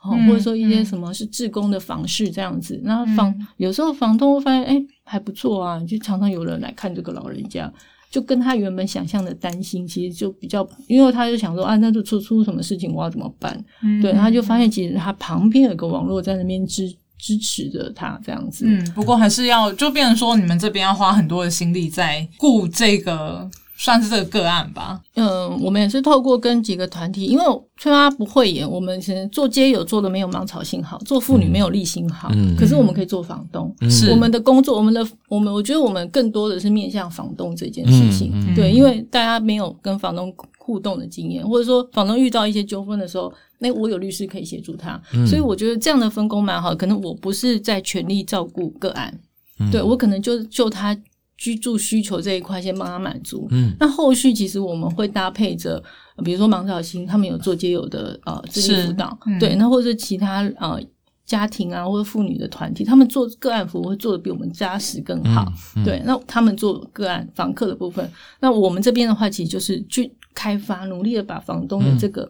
[0.04, 7.74] 哦、嗯，或者说一些什么是自工的房事这样子，那、嗯、房有时候房东会发现哎还不错啊，就常常有人来看这个老人家。
[8.10, 13.63] 就跟他原本想象的担心，其实就比较，因为他就想说啊，那就出出什么事情，我要怎么办？
[13.84, 18.65] 嗯、对，他就发现其实他旁边有个网络在那边支支持着他这样子。
[18.67, 23.50] 嗯，不过还是要就变成说，你们这边要花很多的心力在顾这个。
[23.80, 25.00] 算是这个个案吧。
[25.15, 27.44] 嗯，我们也是透过跟几个团体，因为
[27.78, 32.30] 崔妈不会演，我们其实做街友做的没有芒草心好，做妇女没有立心好。
[32.34, 33.74] 嗯，可是我们可以做房东。
[33.89, 38.32] 是、嗯、我们的工作，我们的我们，我觉得我们更多的是面向房东这件事情。
[38.34, 45.02] 嗯嗯、对，因为大家没有跟房东互动的经验，或者说房东遇到一些纠纷的时候，那我有律师可以协助他。
[45.13, 46.76] 嗯、所以我觉得这样的分工蛮好。
[46.76, 49.18] 可能我不是在全力照顾个案，
[49.62, 50.94] 嗯、对我可能就就他。
[51.39, 55.82] 居住需求这一块先帮他满足，嗯，那后续其实我们会搭配着，
[56.21, 60.78] 比如说芒草心他们有做街友的呃智力辅导，嗯、对，那或者是其他呃
[61.25, 65.45] 家庭啊或者妇女的团体，他们做个案服务会做的比我们扎实更好，
[65.78, 72.30] 嗯嗯、对，那他们做个案房客的部分，那我们这边的话其实就是去开发，努力的把房东的这个。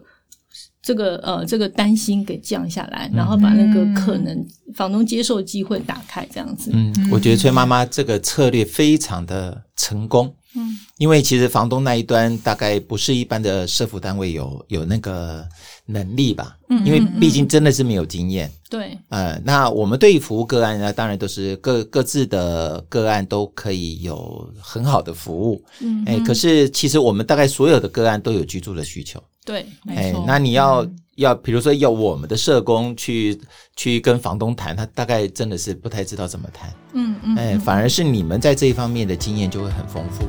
[0.90, 6.72] 嗯这个呃，这个担心给降下来，然后把那个可能房东接受机会打开，这样子。
[6.74, 10.34] 嗯，我觉得崔妈妈这个策略非常的成功。
[10.56, 15.46] 嗯，因为其实房东那一端大概不是一般的社服单位有有那个
[15.92, 16.56] 能力吧。
[16.68, 18.50] 嗯，因为毕竟真的是没有经验。
[18.68, 18.96] 对。
[19.08, 25.64] 呃，那我们对于服务个案呢，当然都是各各自的个案都可以有很好的服务。
[25.80, 26.02] 嗯。
[26.06, 29.22] 哎，可是其实我们大概所有的个案都有居住的需求。
[29.44, 30.22] 对，没错。
[30.26, 33.40] 那你要、嗯、要，比如说要我们的社工去
[33.74, 36.72] 去跟房东谈，他大概真的是不太知道怎么谈。
[36.92, 37.36] 嗯嗯。
[37.36, 40.24] 哎，反而是你们在这一方面的经验就会很丰富。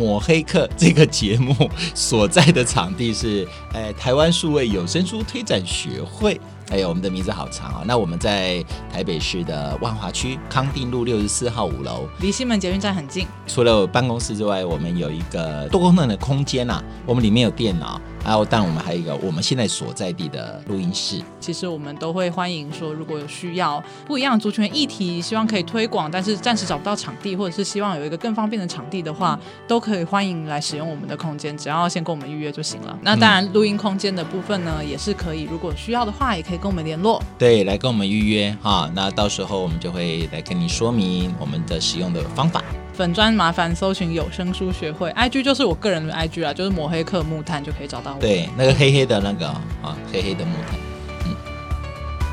[0.00, 1.54] 抹黑客这个节目
[1.94, 6.40] 所在的场地是，哎， 台湾数位有声书推展学会。
[6.70, 7.82] 哎呦，我们的名字好长啊！
[7.84, 13.26] 那我们在台北市的万华区康定路六十四号五楼，离西门捷运站很近。
[13.48, 16.84] 除了办公室之外，我们有一个多功能的空间呐、啊。
[17.04, 21.20] 我们里面有电脑，然后，但我们还有一个我们现在所在地的录音室。
[21.40, 32.96] 其实我们都会欢迎说，如果有需要不一样的族群议题，希望可以推广，但是暂时找不到场地，或者是希望有一个更方便的场地的话，都可以欢迎来使用我们的空间，只要先跟我们预约就行了。
[33.02, 37.22] 那当然，录音空间的部分呢，也是可以，如果需要的话，也可以跟我们联络。
[37.38, 42.62] 对，来跟我们预约哈，那到时候我们就会来跟你说明我们的使用的方法。
[43.00, 48.20] 粉专麻烦搜寻有声书学会，IG 就是我个人的 IG 啦，就是抹黑客木炭就可以找到我。
[48.20, 50.78] 对，那个黑黑的那个啊，黑黑的木炭，
[51.24, 51.34] 嗯，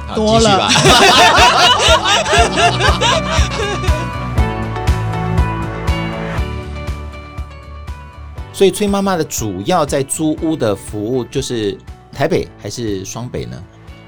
[0.10, 0.70] 好，多了吧。
[8.52, 11.78] 所以崔妈妈的主要在租屋的服务就是
[12.12, 13.64] 台北还是双北呢？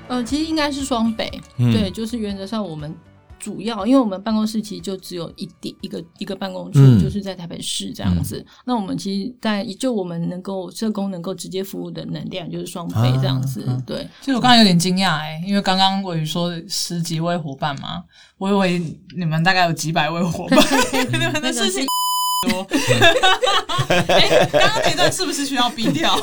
[0.10, 2.93] 呃，其实应该是双北，嗯、对，就是原则上我们。
[3.39, 8.38] 主要，因为我们办公室其实就只有一点一个一个办公处，嗯、就是在台北市这样子。
[8.38, 13.63] 嗯、那我们其实，在就我们能够社工能够直接服务的能量，就是双倍这样子。
[13.63, 18.04] 啊、对，其实我刚才有点惊讶哎，因为刚刚我说十几位伙伴嘛，
[18.38, 20.60] 我以为你们大概有几百位伙伴，
[21.12, 21.86] 你们的事情
[22.47, 22.67] 多。
[24.08, 26.15] 哎，刚刚那段是不是需要逼掉？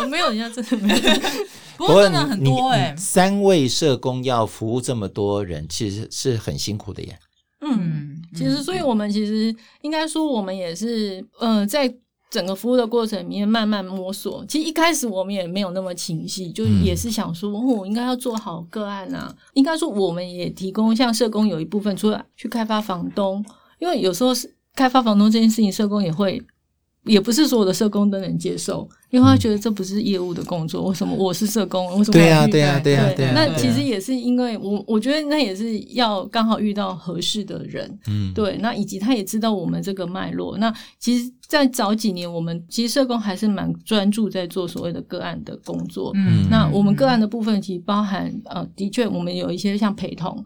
[0.00, 1.00] 我 没有，人家真的没有。
[1.76, 7.18] 不过真的很多哎、欸，三位社工要服务这么多人，其实是很辛苦的耶。
[7.62, 11.90] 嗯，其实，所以我们其实应该说，我们也是，呃，在
[12.30, 14.44] 整个服务的过程里面慢慢摸索。
[14.46, 19.34] 其实一开始我们也没有那么清晰，就也是想说，嗯、哦，我应该要做好个案啊。
[19.54, 23.42] 应该说，我们也提供像社工有一部分，除了去开发房东，
[23.78, 26.42] 因为有时候是开发房东这件事情，社工也会。
[27.04, 30.84] 也不是所有的社工都能接受，因为他觉得这不是业务的工作。
[30.84, 31.86] 为什么我是社工？
[31.96, 32.12] 为什么？
[32.12, 33.32] 对呀，对呀，对呀，对呀。
[33.34, 37.98] 那其实也是因为我，我觉得那也是要刚好遇到合适的人。
[38.06, 38.58] 嗯，对。
[38.58, 40.58] 那以及他也知道我们这个脉络。
[40.58, 46.12] 那其实，在早几年，我们其实社工还是蛮专注在做所谓的个案的工作。
[46.16, 50.44] 嗯，那我们个案的部分其实包含呃，的确我们有一些像陪同。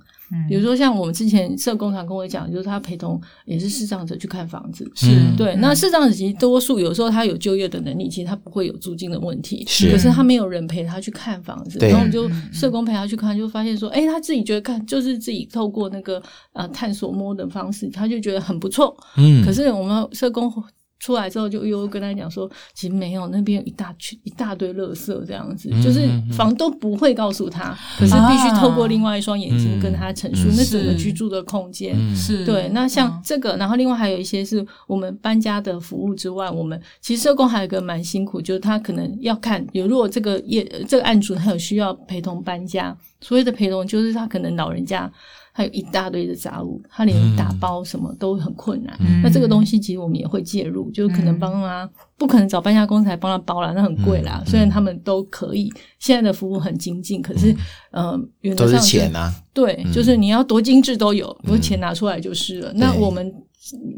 [0.49, 5.07] 比如说，像我们之前社工常跟我讲，就是他陪同也是视障者去看房子，是
[5.37, 5.55] 对。
[5.57, 9.91] 那视障者其实多数有时候他有就业的能力，其实他不会有租金的问题，是。
[9.91, 18.97] 可是他没有人陪他去看房子，然后我们就社工陪他去看，就发现说，哎，他自己觉得看就是自己透过那个呃探索摸的方式，他就觉得很不错。
[19.17, 19.45] 嗯。
[19.45, 20.53] 可是我们社工。
[21.01, 31.95] 出来之后就又跟他讲说，其实没有，那边有一大群一大堆垃圾这样子，嗯、就是房东不会告诉他，嗯、可是必须透过另外一双眼睛跟他陈述那整个居住的空间。
[32.17, 45.13] 是对，那像这个，然后另外还有一些是我们搬家的服务之外，我们其实社工还有一个蛮辛苦，就是他可能要看有如果这个业这个案主他有需要陪同搬家，所谓的陪同就是他可能老人家。
[45.57, 48.93] 还有一大堆的杂物，他连打包什么都很困难。
[48.99, 54.43] 嗯、那这个东西其实我们也会介入，就可能帮他，嗯、不可能找搬家公司来帮他包了，那很贵啦。
[54.45, 57.53] 嗯、虽然他们都可以，现在的服务很精进，可是，
[57.93, 59.33] 嗯、呃，原则上是都是钱啊。
[59.53, 62.73] 对，嗯、就是你要多精致都有，不是钱拿出来就是了。
[62.73, 63.33] 嗯、那我们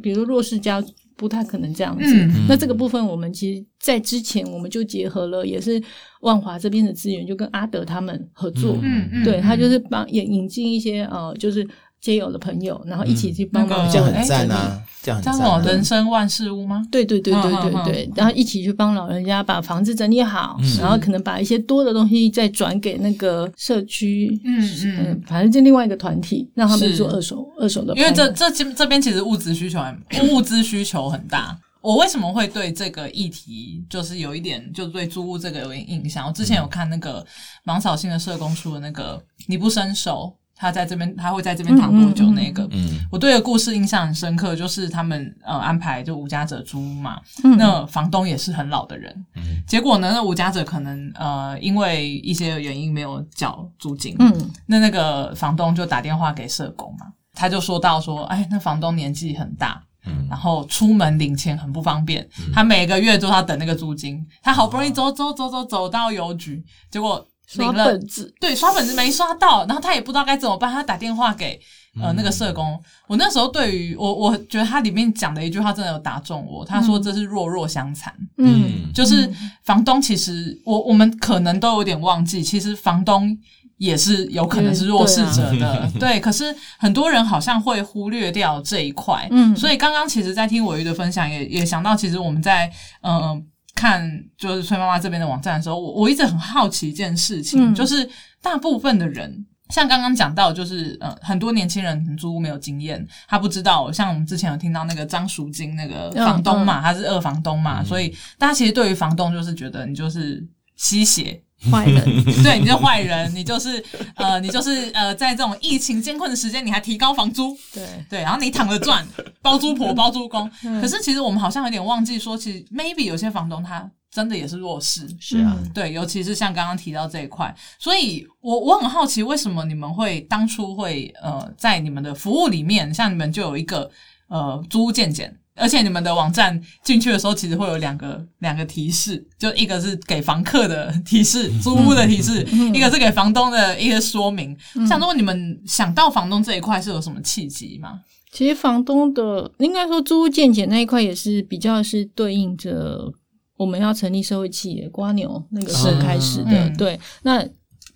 [0.03, 0.85] 比如弱势家。
[1.17, 2.05] 不太可能这样子。
[2.05, 5.83] 嗯、那这个部分，我们其实，在之前我们就结合了，也是
[6.21, 8.79] 万华这边的资源，就跟阿德他们合作。
[8.83, 11.67] 嗯嗯，对，他就是帮引引进一些呃，就是。
[12.07, 14.81] 街友的朋友，然后一起去帮忙，这样很赞啊！
[15.03, 15.65] 这样很赞。
[15.65, 16.87] 人生万事屋吗？
[16.89, 18.11] 对对对对对对。
[18.15, 27.93] 然后一起去帮老人家把房子整理好，然后可能把一些多的东西再转给那个社区，嗯嗯，反正就另外一个团体，让他们做二手二手的。
[27.97, 31.59] 因为这这这边其实物资需求很 物资需求很大。
[31.81, 36.27] 我为什么会对这个议题就是有一点，就对租屋这个有点印象？
[36.29, 37.25] 我之前有看那个
[37.65, 40.33] 芒草心的社工出的那个你不伸手。
[40.59, 42.31] 他在这边，他会在这边躺多久？
[42.31, 67.23] 那个，嗯，我对的故事印象很深刻，就是他们呃安排就无家者租屋嘛，嗯、那房东也是很老的人，嗯，结果呢，那无家者可能呃因为一些原因没有缴租金，嗯，那那个房东就打电话给社工嘛，他就说到说，哎，那房东年纪很大，嗯，然后出门领钱很不方便，嗯、他每个月都要等那个租金，他好不容易走走走走走到邮局，结果。
[67.47, 71.59] 刷本子，对，刷本子没刷到，然后他也不知道该怎么办，他打电话给
[72.03, 72.73] 呃那个社工。
[72.73, 76.65] 嗯、我那时候对于我，我觉得他里面讲的一句话真的有打中我。
[76.65, 79.33] 他说这是弱弱相残，嗯，就是
[79.63, 83.39] 房东其实我我们可能都有点忘记，其实房东
[83.79, 86.21] 也是有可能是弱势者的，对，啊、 对。
[86.21, 92.67] 可是很多人好像会忽略掉这一块，嗯，所以刚刚其实，在听我玉的分享也，也也想到，其实我们在
[93.03, 93.17] 嗯。
[93.19, 93.43] 呃
[93.77, 98.09] 看就是崔妈妈这边的网站的时候，我我一直很好奇一件事情，嗯、就是
[98.43, 103.93] 大部分的人像刚刚讲到，就是呃，很多年轻人租屋没有经验，他不知道。
[103.93, 110.45] 像我们之前有听到那个张淑金那个房东嘛，嗯嗯、他是二房东嘛，嗯、所以大家其实对于房东就是觉得你就是
[110.77, 112.05] 吸血坏人，
[112.43, 113.83] 对，你就坏人，你就是
[114.15, 117.87] 呃，你就是呃，在这种疫情艰困的时间，你还提高房租，对。
[118.09, 119.07] 对，然后你躺着赚，
[119.43, 120.51] 包租婆 包租公。
[120.65, 123.91] 嗯、可是其实我们好像有点忘记说，其实 maybe 有些房东他。
[124.09, 133.91] 真的也是弱势，是啊，对，尤其是像刚刚提到这一块，所以我我很好奇，为什么你们会当初会呃，在你们的服务里面，像你们就有一个
[134.29, 144.57] 呃租屋健检，而且你们的网站进去的时候，其实会有两个两个提示，就一个是给房客的提示，租屋的提示，嗯、一个是给房东的一个说明。
[144.75, 148.01] 嗯、想说你们想到房东这一块是有什么契机吗？
[148.33, 153.13] 其实房东的应该说租屋见解那一块也是比较是对应着。
[153.59, 157.01] 我们要成立社会企业，瓜牛那个时候开始的，嗯、对。
[157.23, 157.43] 那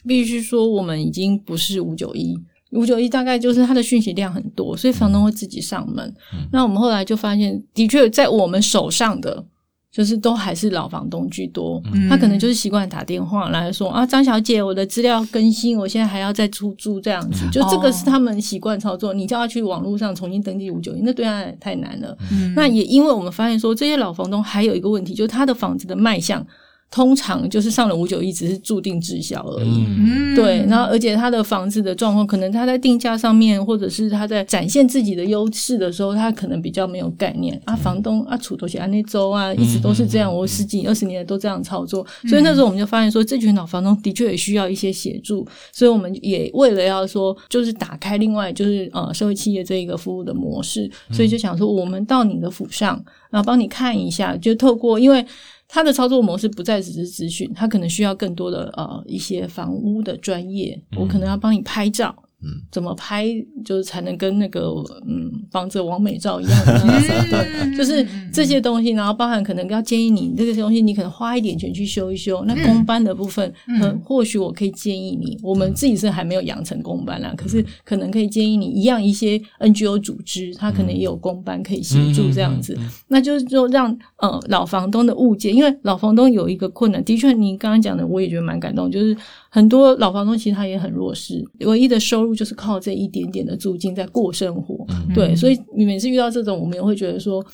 [0.06, 2.34] 必须说，我们已经不是五九一，
[2.70, 6.06] 五九一大概就是它的讯息量很多，所以房东会自己上门。
[6.32, 9.44] 嗯、那我们后来就发现，的确在我们手上的。
[9.92, 19.10] 就是都还是老房东居多，嗯、他可能就是习惯打电话来说啊，张小姐，我的资料更新，我现在还要再出租这样子，就这个是他们习惯操作。
[19.10, 22.16] 哦、你叫他去网络上重新登记五九一，那对他太难了。
[22.30, 26.46] 嗯、那也因为我们发现说，这些老房东还有一个问题，就是他的房子的卖相。
[26.90, 29.86] 通常就是上了五九一，只是注定滞销而已。
[29.86, 37.60] 嗯、对，然后而且他的房子的状况，可能他在定价上面，或者是他在展现自己的优势的时候，他可能比较没有概念。
[37.64, 42.04] 啊，房东啊，出头去安内周啊，一直都是这样，我十几二十年都这样操作。
[42.28, 45.46] 所以那时候我们就发现说，这群老房东的确也需要一些协助。
[45.70, 55.24] 所以我们也为了要说，就是打开另外就是呃社会企业这一个服务的模式，所以就想说，我们到你的府上，然后帮你看一下，就透过因为。
[55.72, 62.14] 他的操作模式不再只是咨询，他可能需要更多的呃一些房屋的专业，我可能要帮你拍照。
[62.42, 63.26] 嗯，怎么拍
[63.64, 64.72] 就是才能跟那个
[65.06, 66.80] 嗯房子网美照一样的？
[67.30, 72.42] 对，就是这些东西，然后包含可能要建议你这个东西，你可能花一点钱去修一修。
[72.46, 82.76] 那公班的部分，嗯，或许我可以建议你，我们自己是还没有养成公班啦，可是可能可以建议你一样一些 NGO 组织，他可能也有公班可以协助这样子。
[83.08, 89.14] 那就是说让呃老房东的物件，因为老房东有一个困难，的确你刚刚讲的，我也觉得蛮感动，就是。
[89.52, 94.84] 很多老房东其实他也很弱势，唯一的收入就是靠这一点点的租金在过生活。
[94.88, 97.44] 嗯、对，所以你每次遇到这种，我们也会觉得说，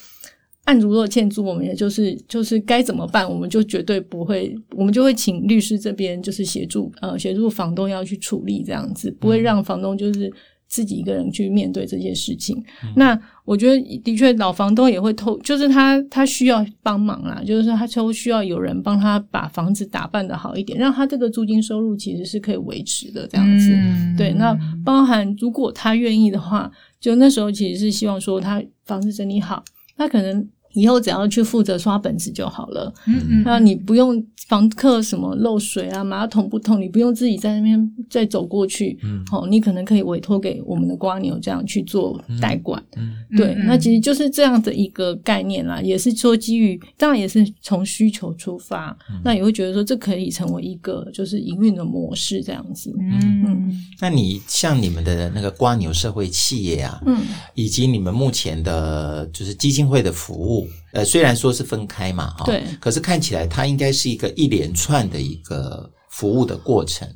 [0.65, 10.31] 案主若欠租，我们也就是就是该怎么办，我们就绝对不会，我们就会请律师这边就是协助，呃，协助房东要去处理这样子，不会让房东就是。
[10.67, 23.71] 自己一个人去面对这些事情，嗯、那我觉得的确老房东也会透，就是他他需要帮忙啦，就是说他都需要有人帮他把房子打扮的好一点，让他这个租金收入其实是可以维持的这样子。
[23.71, 24.53] 嗯、对，那
[24.83, 29.63] 包含如果他愿意的话，就那时候其实是希望说他房子整理好，
[29.95, 30.47] 他可能。
[30.77, 53.19] 以后只要去负责刷本子就好了，嗯嗯，那你不用房客什么漏水啊，马桶不通，你不用自己在那边再走过去，嗯，好，你可能可以委托给我们的瓜牛这样去做代管，嗯，对，嗯、那其实就是这样的一个概念啦，也是说基于，当然也是从需求出发，嗯、那也会觉得说这可以成为一个就是营运的模式这样子，嗯。
[53.19, 57.17] 嗯，嗯那你像你们的那个瓜牛社会企业啊，嗯，
[57.55, 60.66] 以及你们目前的就是基金会的服务。
[60.93, 67.07] 呃，虽然说是分开嘛，哈，对，可是看起来它应该是一个一连串的一个服务的过程，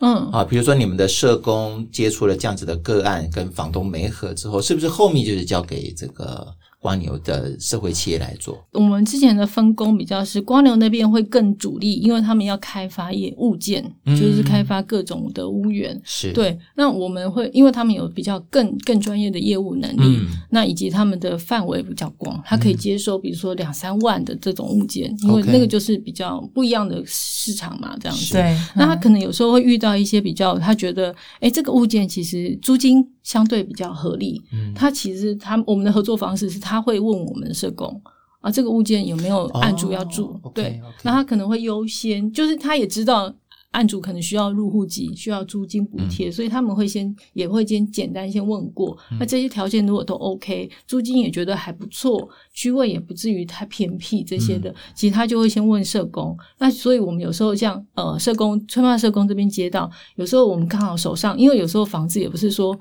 [0.00, 6.46] 嗯，啊，比如说你们的社工接触了这样子的个案，跟房东没合之后，是不是后面就是交给这个？
[6.82, 16.00] 蜗牛的社会企业来做，我们之前的分工比较是光牛那边会更主力，因为他们要开发业物件，嗯、就是开发各种的屋源。
[16.04, 16.32] 是。
[16.32, 28.34] 对，那我们会因为他们有比较更更专业的业务能力，嗯、那以及他们的范围比较广，他可以接收比如说两三万的这种物件，嗯、因为那个就是比较不一样的市场嘛，这样子。
[28.34, 36.60] 对，嗯、那他可能有时候会遇到一些比较，他觉得哎，这个物件其实租金相对比较合理，嗯，他其实他我们的合作方式是。
[36.68, 38.00] 他会问我们的社工
[38.40, 41.14] 啊，这个物件有没有案主要住？Oh, 对，那 okay.
[41.14, 43.34] 他可能会优先，就是他也知道
[43.70, 48.96] 案主可能需要入户籍，需要租金补贴，嗯、所以他们会先也会先简单先问过。
[49.10, 56.36] 嗯、那这些条件如果都 OK，租金也觉得还不错，区位也不至于太偏僻这些的，嗯、其实他就会先问社工。
[56.58, 62.78] 那所以我们有时候像呃社工，村办社工这边接到，有时候我们刚好手上，因为有时候房子也不是说。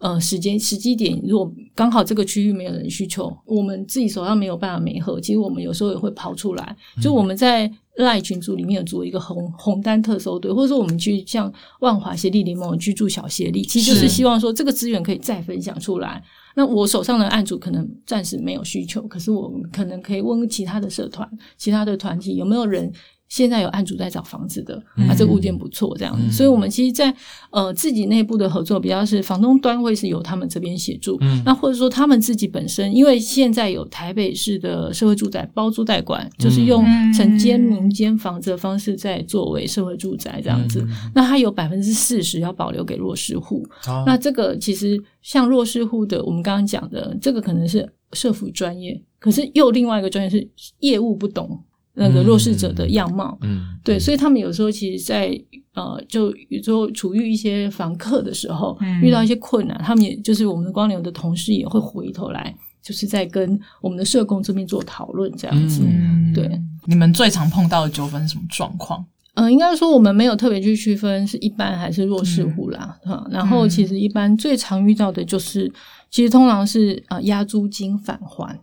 [0.00, 6.74] 呃，时间时机点，如果刚好这个区域没有人需求，我们自己手上没有办法媒合，其实我们有时候也会跑出来。
[7.02, 16.22] 就我们在赖群组里面有组一个红红单特搜队，或者说我们去像万华协力联盟居住小协力，其实就是希望说这个资源可以再分享出来。
[16.56, 21.28] 那我手上的案主可能暂时没有需求，可是我们可能可以问其他的社团、
[21.58, 22.90] 其他的团体有没有人。
[23.30, 27.16] 现在有案主在找房子的，啊，这个物件不错，这样子，嗯、所以我们其实在，在
[27.50, 50.46] 呃自己内部的合作比较是房东端会是由他们这边协助，嗯，那或者说他们自己本身，因为现在有台北市的社会住宅包租代管，嗯、就是用承接民间房子的方式在作为社会住宅这样子，嗯、那它有百分之四十要保留给弱势户，哦、那这个其实像弱势户的，我们刚刚讲的这个可能是社福专业，可是又另外一个专业是
[50.80, 51.62] 业务不懂。
[52.00, 55.44] 那个弱势者的样貌，嗯，嗯对，嗯、所以他们有时候其实在，在
[55.74, 65.82] 呃，就有时候处于一些房客的时候，嗯、遇到一些困难，他们也就是我们的光流的同事也会回头来，就是在跟我们的社工这边做讨论，这样子。
[65.84, 69.04] 嗯、对，你们最常碰到的纠纷是什么状况？
[69.34, 73.30] 呃，应该说我们没有特别去区分是一般还是弱势户啦，哈、嗯。
[73.30, 75.70] 然后其实一般最常遇到的就是，
[76.10, 78.58] 其实通常是啊押租金返还。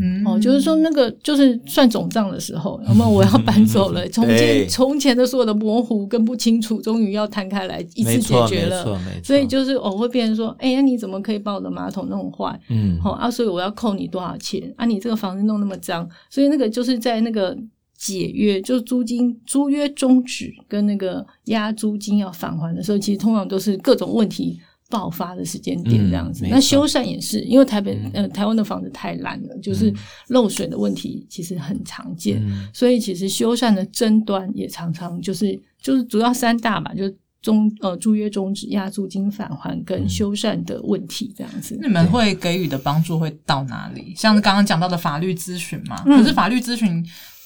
[0.00, 8.78] 嗯哦，就是说那个就是算总账的时候， 那么我要搬走了， 从前从前的所有的模糊跟不清楚，终于要摊开来一次解决了。
[8.78, 9.24] 没错，没错。
[9.24, 12.58] 所以就是我会变成说，哎呀，你怎么可以把我的马桶弄坏？
[12.68, 14.72] 嗯，好啊，所以我要扣你多少钱？
[14.76, 17.56] 啊，你这个房子弄那么脏，所以那个就是在那个
[17.96, 24.60] 解约，就是租金租约终止跟那个押租金要返还的时候，其实通常都是各种问题。
[24.94, 29.92] 爆发的时间点这样子，嗯、那修缮也是，因为台北、嗯、呃台湾的房子太烂了，就是
[30.28, 41.76] 漏水的问题其实很常见，嗯、所以其实修缮的争端也常常就是就是主要三大嘛，就是中呃租约终止、押租金返还跟修缮的问题这样子。
[41.82, 44.14] 你们会给予的帮助会到哪里？
[44.16, 47.04] 像刚刚讲到的法律咨询嘛，嗯、可是法律咨询。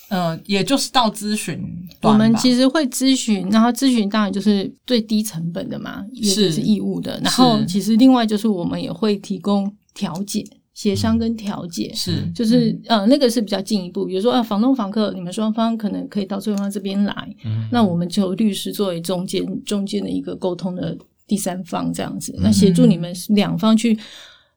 [0.09, 1.63] 呃，也就是到咨询，
[2.03, 7.21] 我们其实会咨询，然后咨询当然就是最低成本的嘛，也是义务的。
[7.23, 10.43] 然后其实另外就是我们也会提供调解、
[10.73, 20.97] 协商跟调解，是就是呃那个是比较进一步，比如说啊，房东房客你们双方可能可以到对方这边来，嗯、那我们就律师作为中间中间的一个沟通的
[21.27, 23.99] 第三方这样子，嗯、那协助你们两方去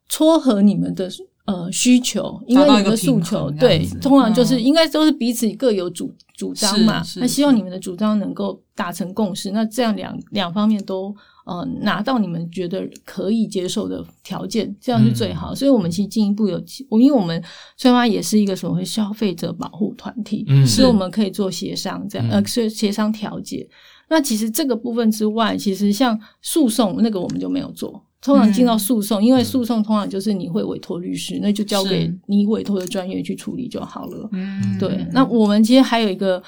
[0.08, 1.12] 撮合你们的。
[1.46, 7.04] 呃，需求，因为你们的诉求，对，通常就是应该都是彼此各有主主张嘛。
[7.18, 11.14] 那希望你们的主张能够达成共识，那这样两两方面都
[11.46, 15.52] 呃拿到你们觉得可以接受的条件，这样是最好。
[15.52, 17.44] 嗯、所以我们其实进一步有，我因为我们
[17.76, 23.68] 崔妈也是一个所谓消费者保护团体，嗯，所以我们可以做协商，这样呃，协协商调解。
[24.10, 28.06] 那其实这个部分之外，其实像诉讼那个我们就没有做。
[28.22, 34.30] 通常进到诉讼，嗯、因为诉讼通常就是你会委托律师，嗯、那就交给你委托的专业去处理就好了。
[34.32, 35.06] 嗯，对。
[35.12, 36.42] 那我们其实还有一个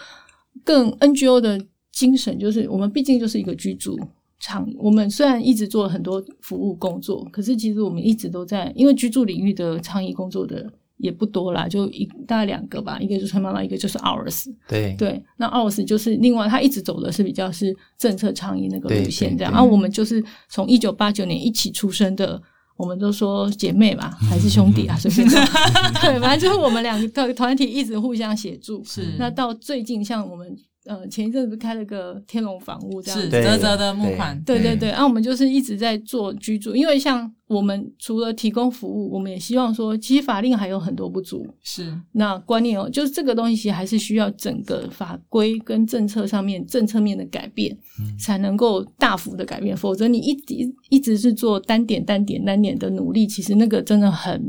[0.64, 1.60] 更 NGO 的
[1.92, 4.00] 精神，就是我们毕竟就是一个居住
[4.40, 4.78] 倡议。
[4.80, 10.72] 我们虽然一直做了很多服务工作，可是其实我们一直都在，因为居住领域的倡议工作的。
[10.98, 14.46] 也不多啦，就一大概两个吧，一个就是崔妈妈，一个就是 Ours。
[14.68, 19.52] 对对，那 Ours 就是另外，他一直走的是比较是政策倡议那个路线这样。
[19.52, 22.42] 然后我们就是从一九八九年一起出生的，
[22.78, 25.40] 我们都说姐妹嘛，还是兄弟啊，随便说。
[26.02, 28.84] 对，反正就是我们两个团体一直互相协助。
[28.84, 29.16] 是。
[29.18, 30.58] 那到最近，像我们。
[30.86, 34.90] 呃，前一阵子开了个天龙房屋，这样子，啧啧的募款，对对对。
[34.90, 41.48] 然后我们就是一直在做居住，因为像我们除了提供服务，我们也希望说，其实法令还有很多不足。
[41.62, 49.78] 是，那观念哦，就是这个东西其实还是需要整个法规跟政策上面政策面的改变，嗯、才能够大幅的改变。
[49.78, 50.54] 否则你一直
[50.90, 54.44] 一直是做单点单点单点的努力，其实那个真的很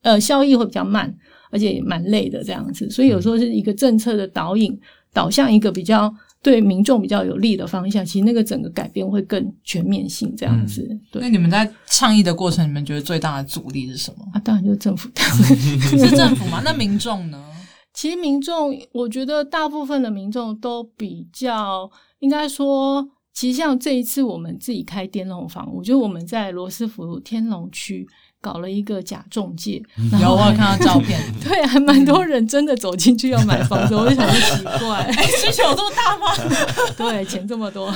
[0.00, 1.14] 呃效益会比较慢，
[1.50, 2.88] 而且也蛮累的这样子。
[2.88, 4.80] 所以有时候是一个政策的导引。
[5.12, 10.86] 导向一个比较对民众比较有利的方向，其实那个整个改变会更全面性这样子。
[10.90, 14.24] 嗯、对，那你们在倡议的过程，你们觉得最大的阻力是什么？
[14.32, 15.08] 啊，当然就是政府，
[15.96, 16.62] 是政府嘛？
[16.64, 17.44] 那民众呢？
[17.92, 21.90] 其实民众，我觉得大部分的民众都比较
[22.20, 28.06] 应该说，其实像这一次我们自己开天龙房，我觉得我们在罗斯福天龙区。
[28.40, 36.34] 搞了一个假中介，然后我有看到照片， 对，还蛮多人真的走进去要买房子，我就想说奇怪， 哎，需求这么大吗？
[36.96, 37.92] 对，钱这么多，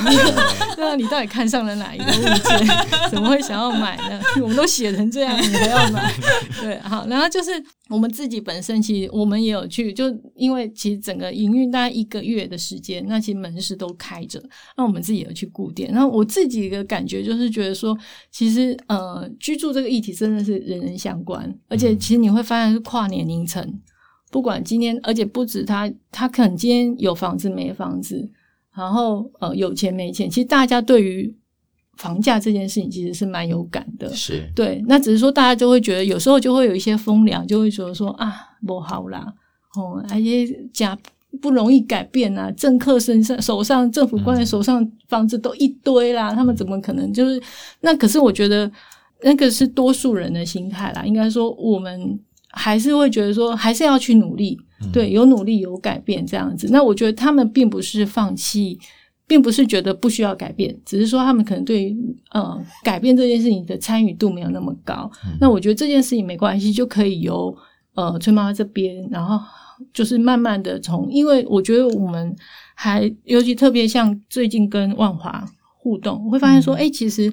[0.76, 2.68] 对啊，你到底看上了哪一个物件？
[3.10, 4.20] 怎么会想要买呢？
[4.42, 6.12] 我们都写成这样，你还要买？
[6.60, 7.52] 对，好，然后就是
[7.90, 10.04] 我们自己本身其实我们也有去，就
[10.34, 14.42] 因为其实整个营运大概一个月的时间，那其实门市都开着，
[14.74, 15.92] 那我们自己有去顾店。
[15.92, 17.96] 然后我自己的感觉就是觉得说，
[18.30, 23.80] 其实呃，居住这个议题真的是人人相关，而且其实你会发现是跨年龄层，
[24.30, 28.30] 不管今天，而且不止他，他可能今天有房子没房子，
[28.74, 31.36] 然后呃有钱没钱，其实大家对于。
[31.96, 34.82] 房价这件事情其实是蛮有感的，是对。
[34.88, 38.34] 那只是说大家就会觉得，有时候就会有一些风凉，就会觉得说啊，
[38.66, 39.32] 不好啦，
[39.76, 40.98] 哦，而且假
[41.40, 42.50] 不容易改变啊。
[42.52, 47.40] 政客身上手上，政府官员手上房子都一堆啦，嗯、他们怎么可能就是？
[47.80, 48.70] 那可是我觉得
[49.22, 51.04] 那个是多数人的心态啦。
[51.04, 52.18] 应该说，我们
[52.50, 56.68] 还是会觉得说，还是要去努力，嗯、对，有努力有改变这样子。
[56.70, 58.78] 那我觉得他们并不是放弃。
[59.26, 61.96] 并不是觉得不需要改变，只是说他们可能对于
[62.32, 65.10] 呃改变这件事情的参与度没有那么高。
[65.24, 67.56] 嗯、那我觉得这件事情没关系，就可以由
[67.94, 69.38] 呃崔妈妈这边，然后
[69.94, 72.36] 就是慢慢的从，因为我觉得我们
[72.74, 75.42] 还尤其特别像最近跟万华
[75.78, 77.30] 互动，我会发现说，哎、嗯，其实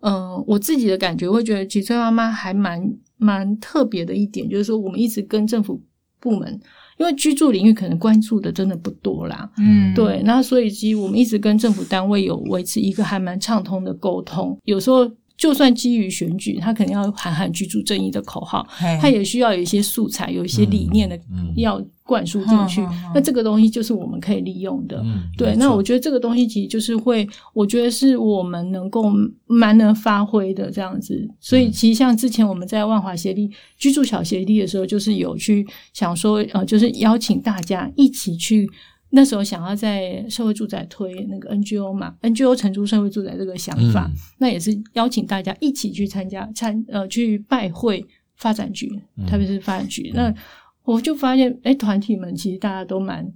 [0.00, 2.80] 嗯、呃，我自己的感觉会觉得，其实崔妈妈还蛮
[3.16, 5.82] 蛮特别的一点，就是说我们一直跟政府
[6.20, 6.60] 部门。
[6.98, 15.10] 因为居住领域可能关注的真的不多啦，嗯，对，那所以其实我们一直跟政府单位有维持一个还蛮畅通的沟通，有时候。
[15.36, 18.66] 就算基于选举，他肯定要喊喊居住正义的口号，
[19.00, 21.18] 他也需要有一些素材，有一些理念的
[21.56, 22.80] 要灌输进去。
[23.14, 25.04] 那这个东西就是我们可以利用的。
[25.36, 29.12] 对，那我觉得这个东西其实就是会，我觉得是我们能够
[29.46, 31.28] 蛮能发挥的这样子。
[31.38, 38.68] 所以其实像之前我们在万华协力居住小协力的时候，就是有去想说，呃，就是邀请大家一起去。
[39.10, 48.04] 那时候想要在社会住宅推那个 NGO 嘛，NGO 承租社会住宅这个想法，嗯、那也是邀请大家一起去参加参呃去拜会
[48.36, 50.10] 发展局，嗯、特别是发展局。
[50.12, 50.34] 嗯、那
[50.84, 53.26] 我就发现，哎，团体们其实大家都蛮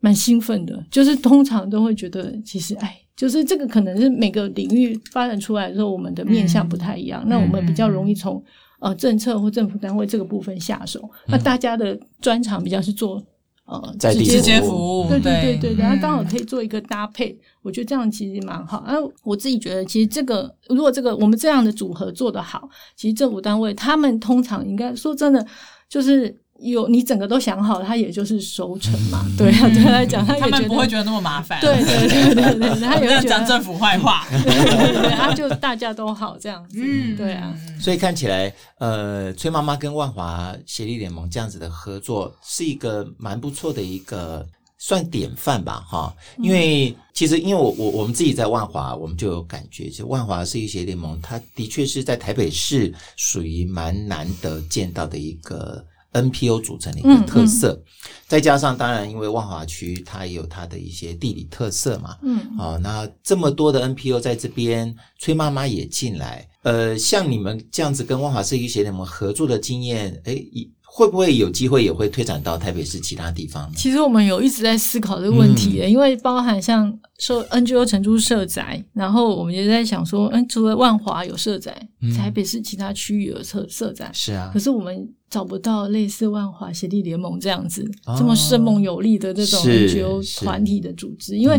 [0.00, 8.42] 蛮兴奋的，就是通常都会觉得，其实哎，就是这个可能是每个领域发展出来的时候，我们的面向不太一样，嗯、那我们比较容易从
[8.80, 13.24] 呃政策或政府单位这个部分下手，嗯、那大家的专长比较是做。
[13.72, 18.84] 呃，直接服务，对对对对，然后刚好可以做一个搭配，嗯、我觉得这样其实蛮好。
[18.86, 25.46] 然后我自己觉得，其实这个如果这个我们这样的组合做得好，其实政府单位他们通常应该说真的
[25.88, 26.36] 就是。
[26.62, 29.26] 有你整个都想好，他也就是收成嘛。
[29.36, 31.60] 对啊，对他来讲，他也觉得不会觉得那么麻烦。
[31.60, 34.26] 对对对对对，他也会讲政府坏话。
[34.30, 36.78] 对对对，他就大家都好这样子。
[36.80, 37.52] 嗯，对啊。
[37.80, 44.46] 所以看起来，呃，崔妈妈跟万华协力联盟这样子的合作，是一个蛮不错的一个
[44.78, 46.14] 算典范吧，哈。
[46.38, 55.84] 因为其实，因为我我我们自己在万华，我们就有感觉，就万华是一协力联盟，它的确是在台北市属于蛮难得见到的一个。
[56.12, 57.84] NPO 组成的一个特色，嗯嗯、
[58.26, 70.46] 再加上当然，因为万华区它也有它的一些地理特色嘛，嗯，好、哦，那这么多的 NPO 在这边，崔妈妈也进来，呃，像你们这样子跟万华社区协联盟合作的经验，诶。
[70.94, 73.72] 会不会有机会也会推展到台北市其他地方？
[73.74, 91.58] 其实我们有一直在思考这个问题因为包含像说 NGO 承租社宅，然后我们也在想说，嗯，除了万华有社宅，嗯、台北市其他区域有社社宅，是啊，可是我们找不到类似万华协力联盟这样子、哦、这么生猛有力的这种 NGO 团体的组织，因为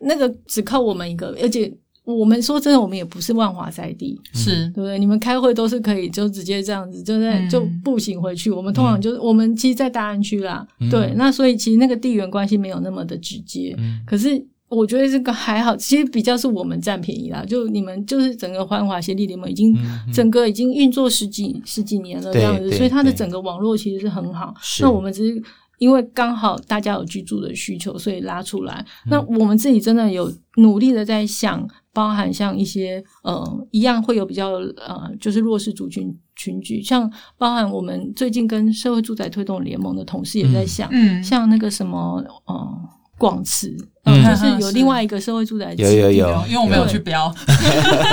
[0.00, 1.74] 那个只靠我们一个，而且。
[2.14, 4.96] 我们说真的，我们也不是万华在地，是对不对？
[4.96, 8.48] 你们开会都是可以就直接这样子，就在就步行回去。
[8.50, 13.74] 嗯、我们通常就是、嗯、我们其实，在大安区啦，嗯、对，那所以其实那个地缘关系没有那么的直接。
[13.76, 17.44] 嗯、可是我觉得这个还好，其实比较是我们占便宜啦。
[17.44, 24.54] 就你们就是整个万华协力联盟已经、嗯、整个已经运作十几十几年了这样子，所以它的整个网络其实是很好。
[24.80, 25.42] 那我们只是。
[25.78, 28.84] 因为刚好大家有居住的需求，所以拉出来。
[29.06, 42.78] 嗯、那我们自己真的有努力的在想，包含像一些呃一样会有比较呃就是弱势族群群聚，像包含我们最近跟社会住宅推动联盟的同事也在想，嗯，像那个什么呃
[43.18, 43.76] 广慈。
[44.06, 47.32] 嗯，就是有另外一个社会住宅，有有有，因为我没有去标，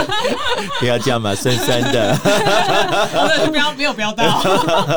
[0.79, 2.17] 不要这样嘛，深深的，
[3.13, 4.41] 没有标没有标到，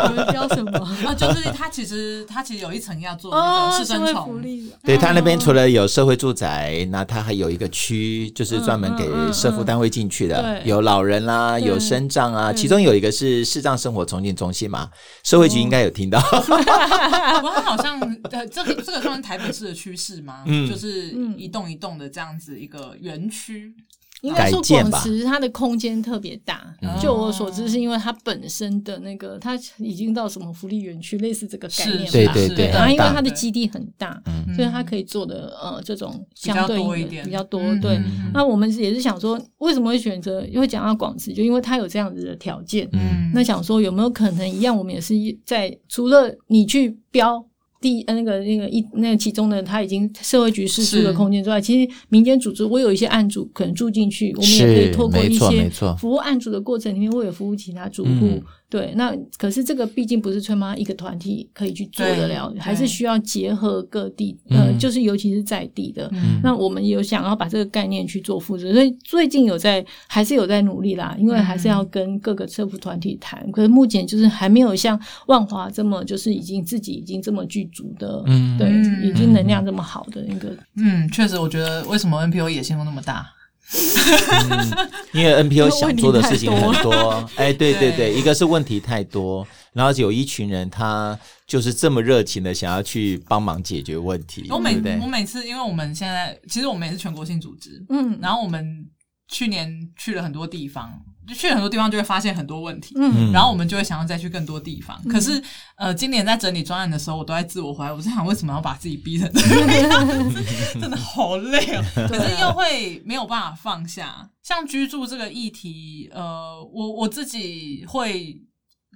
[0.09, 0.73] 你们标什么？
[1.07, 4.41] 啊，就是他其实他其实有一层要做那个市政府，
[4.85, 14.89] 对他那边除了有社会住宅，那他还有一个区，就是专门给社福单位进去的，有老人啦，有身障啊，其中有一个是视障生活重建中心嘛，
[15.23, 20.37] 社会局应该有听到，不过他好像呃，这个这个算台北市的趋势吗？
[20.47, 20.86] 嗯，就是。
[20.87, 23.75] 是一栋一栋的这样子一个园区，
[24.23, 32.11] 应该说广慈它的空间特别大，就我所知，是因为它本身的那个，它已经到什么福利园区，类似这个概念吧？
[32.13, 32.69] 对对对。
[32.69, 34.23] 然后因为它的基地很大，
[34.55, 37.61] 所以它可以做的呃这种相对应的比较多。
[37.83, 38.01] 对，
[38.33, 40.45] 那我们也是想说，为什么会选择？
[40.47, 42.89] 因为讲到广慈，就因为它有这样子的条件。
[42.93, 43.31] 嗯。
[43.35, 44.77] 那想说有没有可能一样？
[44.77, 45.15] 我们也是
[45.45, 47.47] 在除了你去标。
[47.81, 58.43] 第呃那个那个一那个其中呢，他已经社会局释出的空间之外，其实民间组织我有一些案主可能住进去，我们也可以透过一些服务案主的过程里面，我有服务其他主户。
[58.69, 66.11] 对，那可是这个毕竟不是崔妈妈一个团体可以去做得了，还是需要结合各地，呃，就是尤其是在地的。
[66.13, 73.41] 嗯、那我们有想要把这个概念去做复制，所以最近有在还是有在努力啦，因为还是要跟各个社服团体谈。
[73.47, 78.69] 嗯、可是目前就是还没有像万华这么就是已经自己已经这么具足的，嗯，对，
[79.09, 80.53] 已经能量这么好的一个。
[80.77, 83.27] 嗯，确实，我觉得为什么 NPO 野心都那么大？
[83.73, 94.47] 嗯，因为 NPO 想做的事情很多， 哎，对对对，一个是问题太多，然后有一群人他就是这么热情的想要去帮忙解决问题。
[94.51, 98.87] 我每对对我每次，因为我们现在其实我们也是全国性组织，嗯，然后我们
[99.29, 100.93] 去年去了很多地方。
[101.27, 105.01] 就去很多地方就会发现很多问题，嗯，然后我们就会想要再去更多地方。
[105.05, 105.43] 嗯、可是，
[105.77, 109.41] 呃，今年在整理专案的时候，我都在自我怀疑，我在想为什么要把自己逼成这
[109.89, 110.07] 样，
[110.81, 111.83] 真的好累哦。
[112.09, 114.31] 可是又会没有办法放下。
[114.43, 118.41] 像居住这个议题，呃，我我自己会，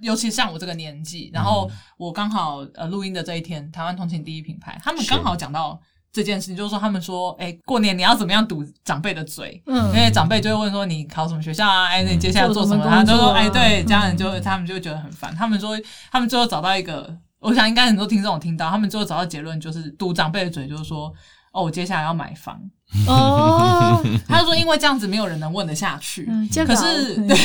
[0.01, 5.81] 尤其像我这个年纪，然后我刚好呃录音的这一天，台湾通勤第一品牌，他们刚好讲到。
[6.13, 9.63] 这件事情就是说，他们说，哎，过年你要怎么样堵长辈的嘴？
[9.65, 11.85] 嗯，因为长辈就会问说，你考什么学校啊？
[11.87, 12.85] 哎，那你接下来做什么？
[12.85, 15.33] 他就说，哎，对，家人就他们就会觉得很烦。
[15.33, 15.79] 他们说，
[16.11, 21.13] 他们最后找到一个，我想应该很多听众有听到，他们最后找到结论就是堵长辈的嘴，就是说，
[21.53, 22.59] 哦，我接下来要买房。
[23.07, 26.29] 哦， 他就说，因为这样子没有人能问得下去。
[26.65, 27.37] 可是，对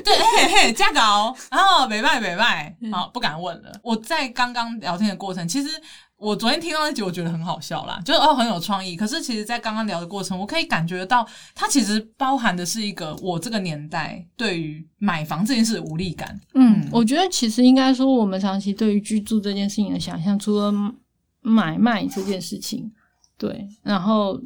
[0.00, 3.72] 对，嘿嘿，加高，然后北拜北拜，好，不敢问了。
[3.82, 5.68] 我在刚刚聊天的过程，其实。
[6.22, 8.94] 我昨天听到那集，我觉得很好笑啦，就是哦很有创意。
[8.94, 16.40] 可是其实，在刚刚聊的过程，我可以感觉到，它其实包含的是一个我这个年代对于买房这件事的无力感。
[16.54, 20.72] 嗯，我觉得其实应该说，我们长期对于居住这件事情的想象，除了
[21.40, 22.88] 买卖这件事情，
[23.36, 24.40] 对，然后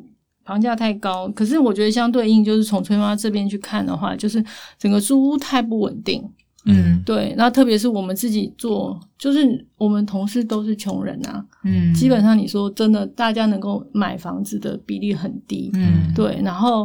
[0.46, 1.28] 房价太高。
[1.28, 4.42] 可是我觉得相对应，就是从崔妈这边去看的话，就是
[4.78, 6.26] 整个租屋太不稳定。
[6.68, 16.84] 嗯，对，那特别是我们自己做，就是我们同事都是穷人啊，嗯，基本上你说真的，大家能够买房子的比例很低，嗯，对，然后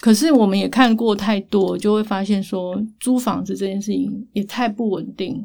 [0.00, 5.42] 可是我们也看过太多，就会发现说租房子这件事情也太不稳定，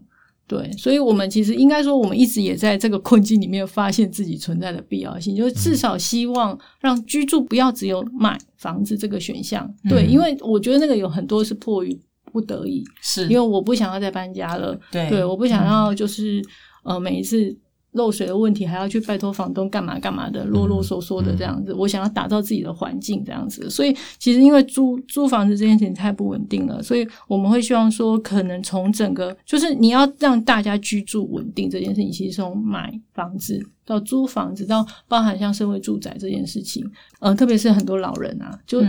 [0.48, 11.98] 对，所以我们其实应该说，我们一直也在这个困境里面发现自己存在的必要性，就是至少希望让居住不要只有买房子这个选项，对，因为我觉得那个有很多是迫于。
[12.32, 14.80] 不得已，是因为我不想要再搬家了。
[14.92, 16.40] 对，对，我不想要就是、
[16.84, 17.56] 嗯、呃，每一次
[17.92, 21.74] 漏水的问题还要去拜托房东干嘛干嘛的，啰啰嗦嗦的这样子。
[21.74, 33.62] 嗯、我想要打造自己的环境这样子，所以其实因为租租房子这件事情太不稳定了，所以我们会希望说，可能从整个就是你要让大家居住稳定这件事情，其实从买房子。
[33.86, 36.86] 到租房子，到包含像社会住宅这件事情，
[37.20, 38.82] 呃，特别是很多老人啊，就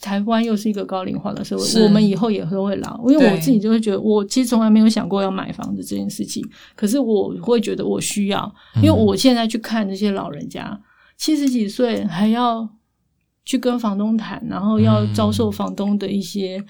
[0.00, 2.98] 台湾又是一个高龄化的社会，是我们以后也都会老。
[3.08, 6.44] 因为我自己就会觉得，我其实从来没有想过要买房子这件事情，
[6.74, 10.80] 可是我会觉得我需要，因为我现在去看那些老人家，
[11.16, 12.68] 七十几岁还要
[13.44, 16.64] 去跟房东谈，然后要遭受房东的一些。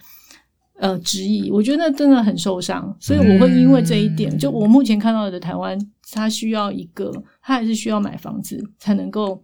[0.81, 5.77] 呃，质疑，我觉得那真的很受伤，所以我会因为这一点，嗯、就我目前看到的台湾，
[6.13, 7.11] 他需要一个，
[7.43, 9.43] 他还是需要买房子才能够。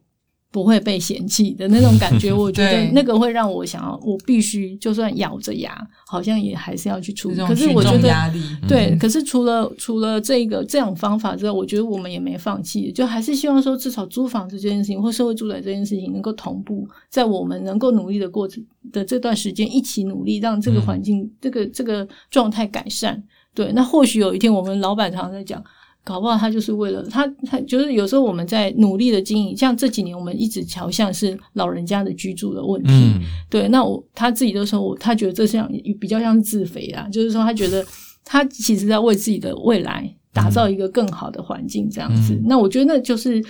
[0.54, 7.36] 不会被嫌弃的那种感觉， 我觉得那个会让我想要，我必须就算咬着牙，好像也还是要去处理。
[7.38, 8.32] 可是我觉得，
[8.68, 23.20] 对，可是除了除了这个这种方法之外，我觉得我们也没放弃，就还是希望说，至少租房子这件事情或社会住宅这件事情能够同步，在我们能够努力的过程的这段时间一起努力，让这个环境、这个这个状态改善。
[23.52, 25.60] 对，那或许有一天，我们老板常常在讲。
[26.04, 32.90] 搞不好他就是为了他，他就是有时候我们在努力的经营，像这几年我们一直朝向是老人家的居住的问题。
[32.92, 35.66] 嗯、对，那我他自己都说我，他觉得这像
[35.98, 37.82] 比较像是自肥啊，就是说他觉得
[38.22, 42.34] 他其实在为自己的未来打造一个更好的环境这样子。
[42.34, 43.42] 嗯、那我觉得那就是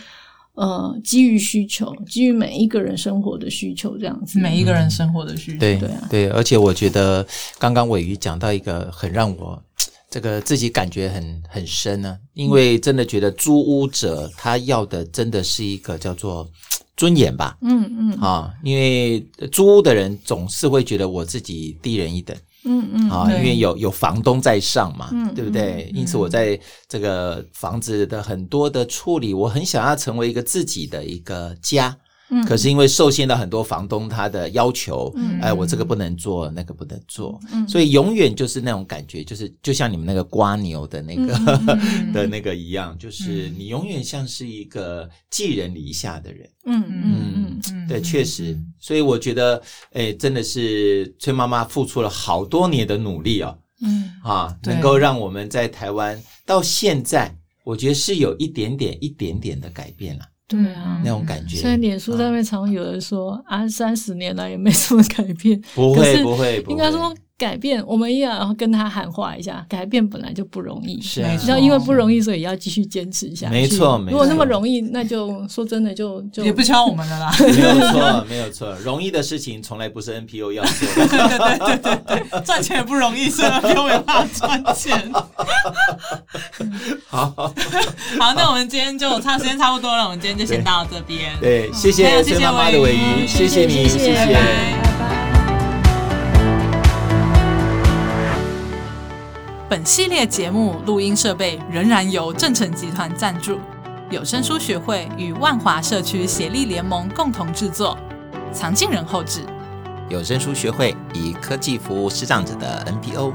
[0.55, 4.39] 呃基于需求，基于每一个人生活的需求这样子。
[4.39, 7.27] 每一个人生活的需求，对对啊，对，而且我觉得
[7.59, 9.61] 刚刚玮瑜讲到一个很让我。
[10.15, 16.49] 这个自己感觉很很深呢、啊，因为真的觉得租屋者他要的真的是一个叫做
[16.97, 17.59] 尊严吧。
[17.62, 22.37] 嗯嗯，啊，因为租屋的人总是会觉得我自己低人一等。
[22.65, 25.91] 嗯嗯，啊，因为有有房东在上嘛，嗯、对不对？
[25.93, 26.57] 因此我在
[26.89, 31.99] 这个房子的很多的处理，我很想要成为一个自己的一个家。
[32.35, 41.35] 嗯，可是因为受限到很多房东他的要求，嗯，哎，我这个不能做，那个不能做，嗯，所以永远就是那种感觉，就是就像你们那个瓜牛的那个、
[41.78, 46.49] 嗯、 的那个一样，就是你永远像是一个寄人篱下的人。
[46.66, 49.62] 嗯嗯嗯，对，确实，所以我觉得，
[49.93, 54.11] 哎，真的是崔妈妈付出了好多年的努力哦，嗯。
[54.24, 60.24] 啊，能够让我们在台湾到现在，我觉得是有一点点、一点点的改变了。
[60.63, 61.57] 对啊，那种感觉。
[61.57, 73.53] 虽然脸书上面常有人说啊，三十年来也没什么改变，不会不会，应该说改变，我们也要跟他喊话一下，改变本来就不容易，是，你知道因为不容易，所以要继续坚持下去。
[73.53, 74.12] 没错，没错。
[74.12, 77.35] 如果那么容易，那就说真的就就也不需要我们的啦。
[77.43, 81.09] 没有错，没有错， 容易的事情从来不是 NPO 要做的。
[81.11, 85.12] 对对对对对，赚钱也不容易，所以 NPO 没办法赚钱。
[87.09, 87.53] 好，好，
[88.37, 91.32] 那我们今天就差时间差不多了，我们今天就先到这边。
[91.41, 95.34] 对，谢谢谢谢妈妈的尾鱼，谢谢你，谢谢，拜拜。
[99.75, 103.59] 本系列节目录音设备仍然由正成集团赞助，
[104.09, 107.99] 有声书学会与万华社区协力联盟共同制作，
[108.53, 109.41] 藏经人后制。
[110.09, 113.33] 有声书学会以科技服务视障者的 NPO。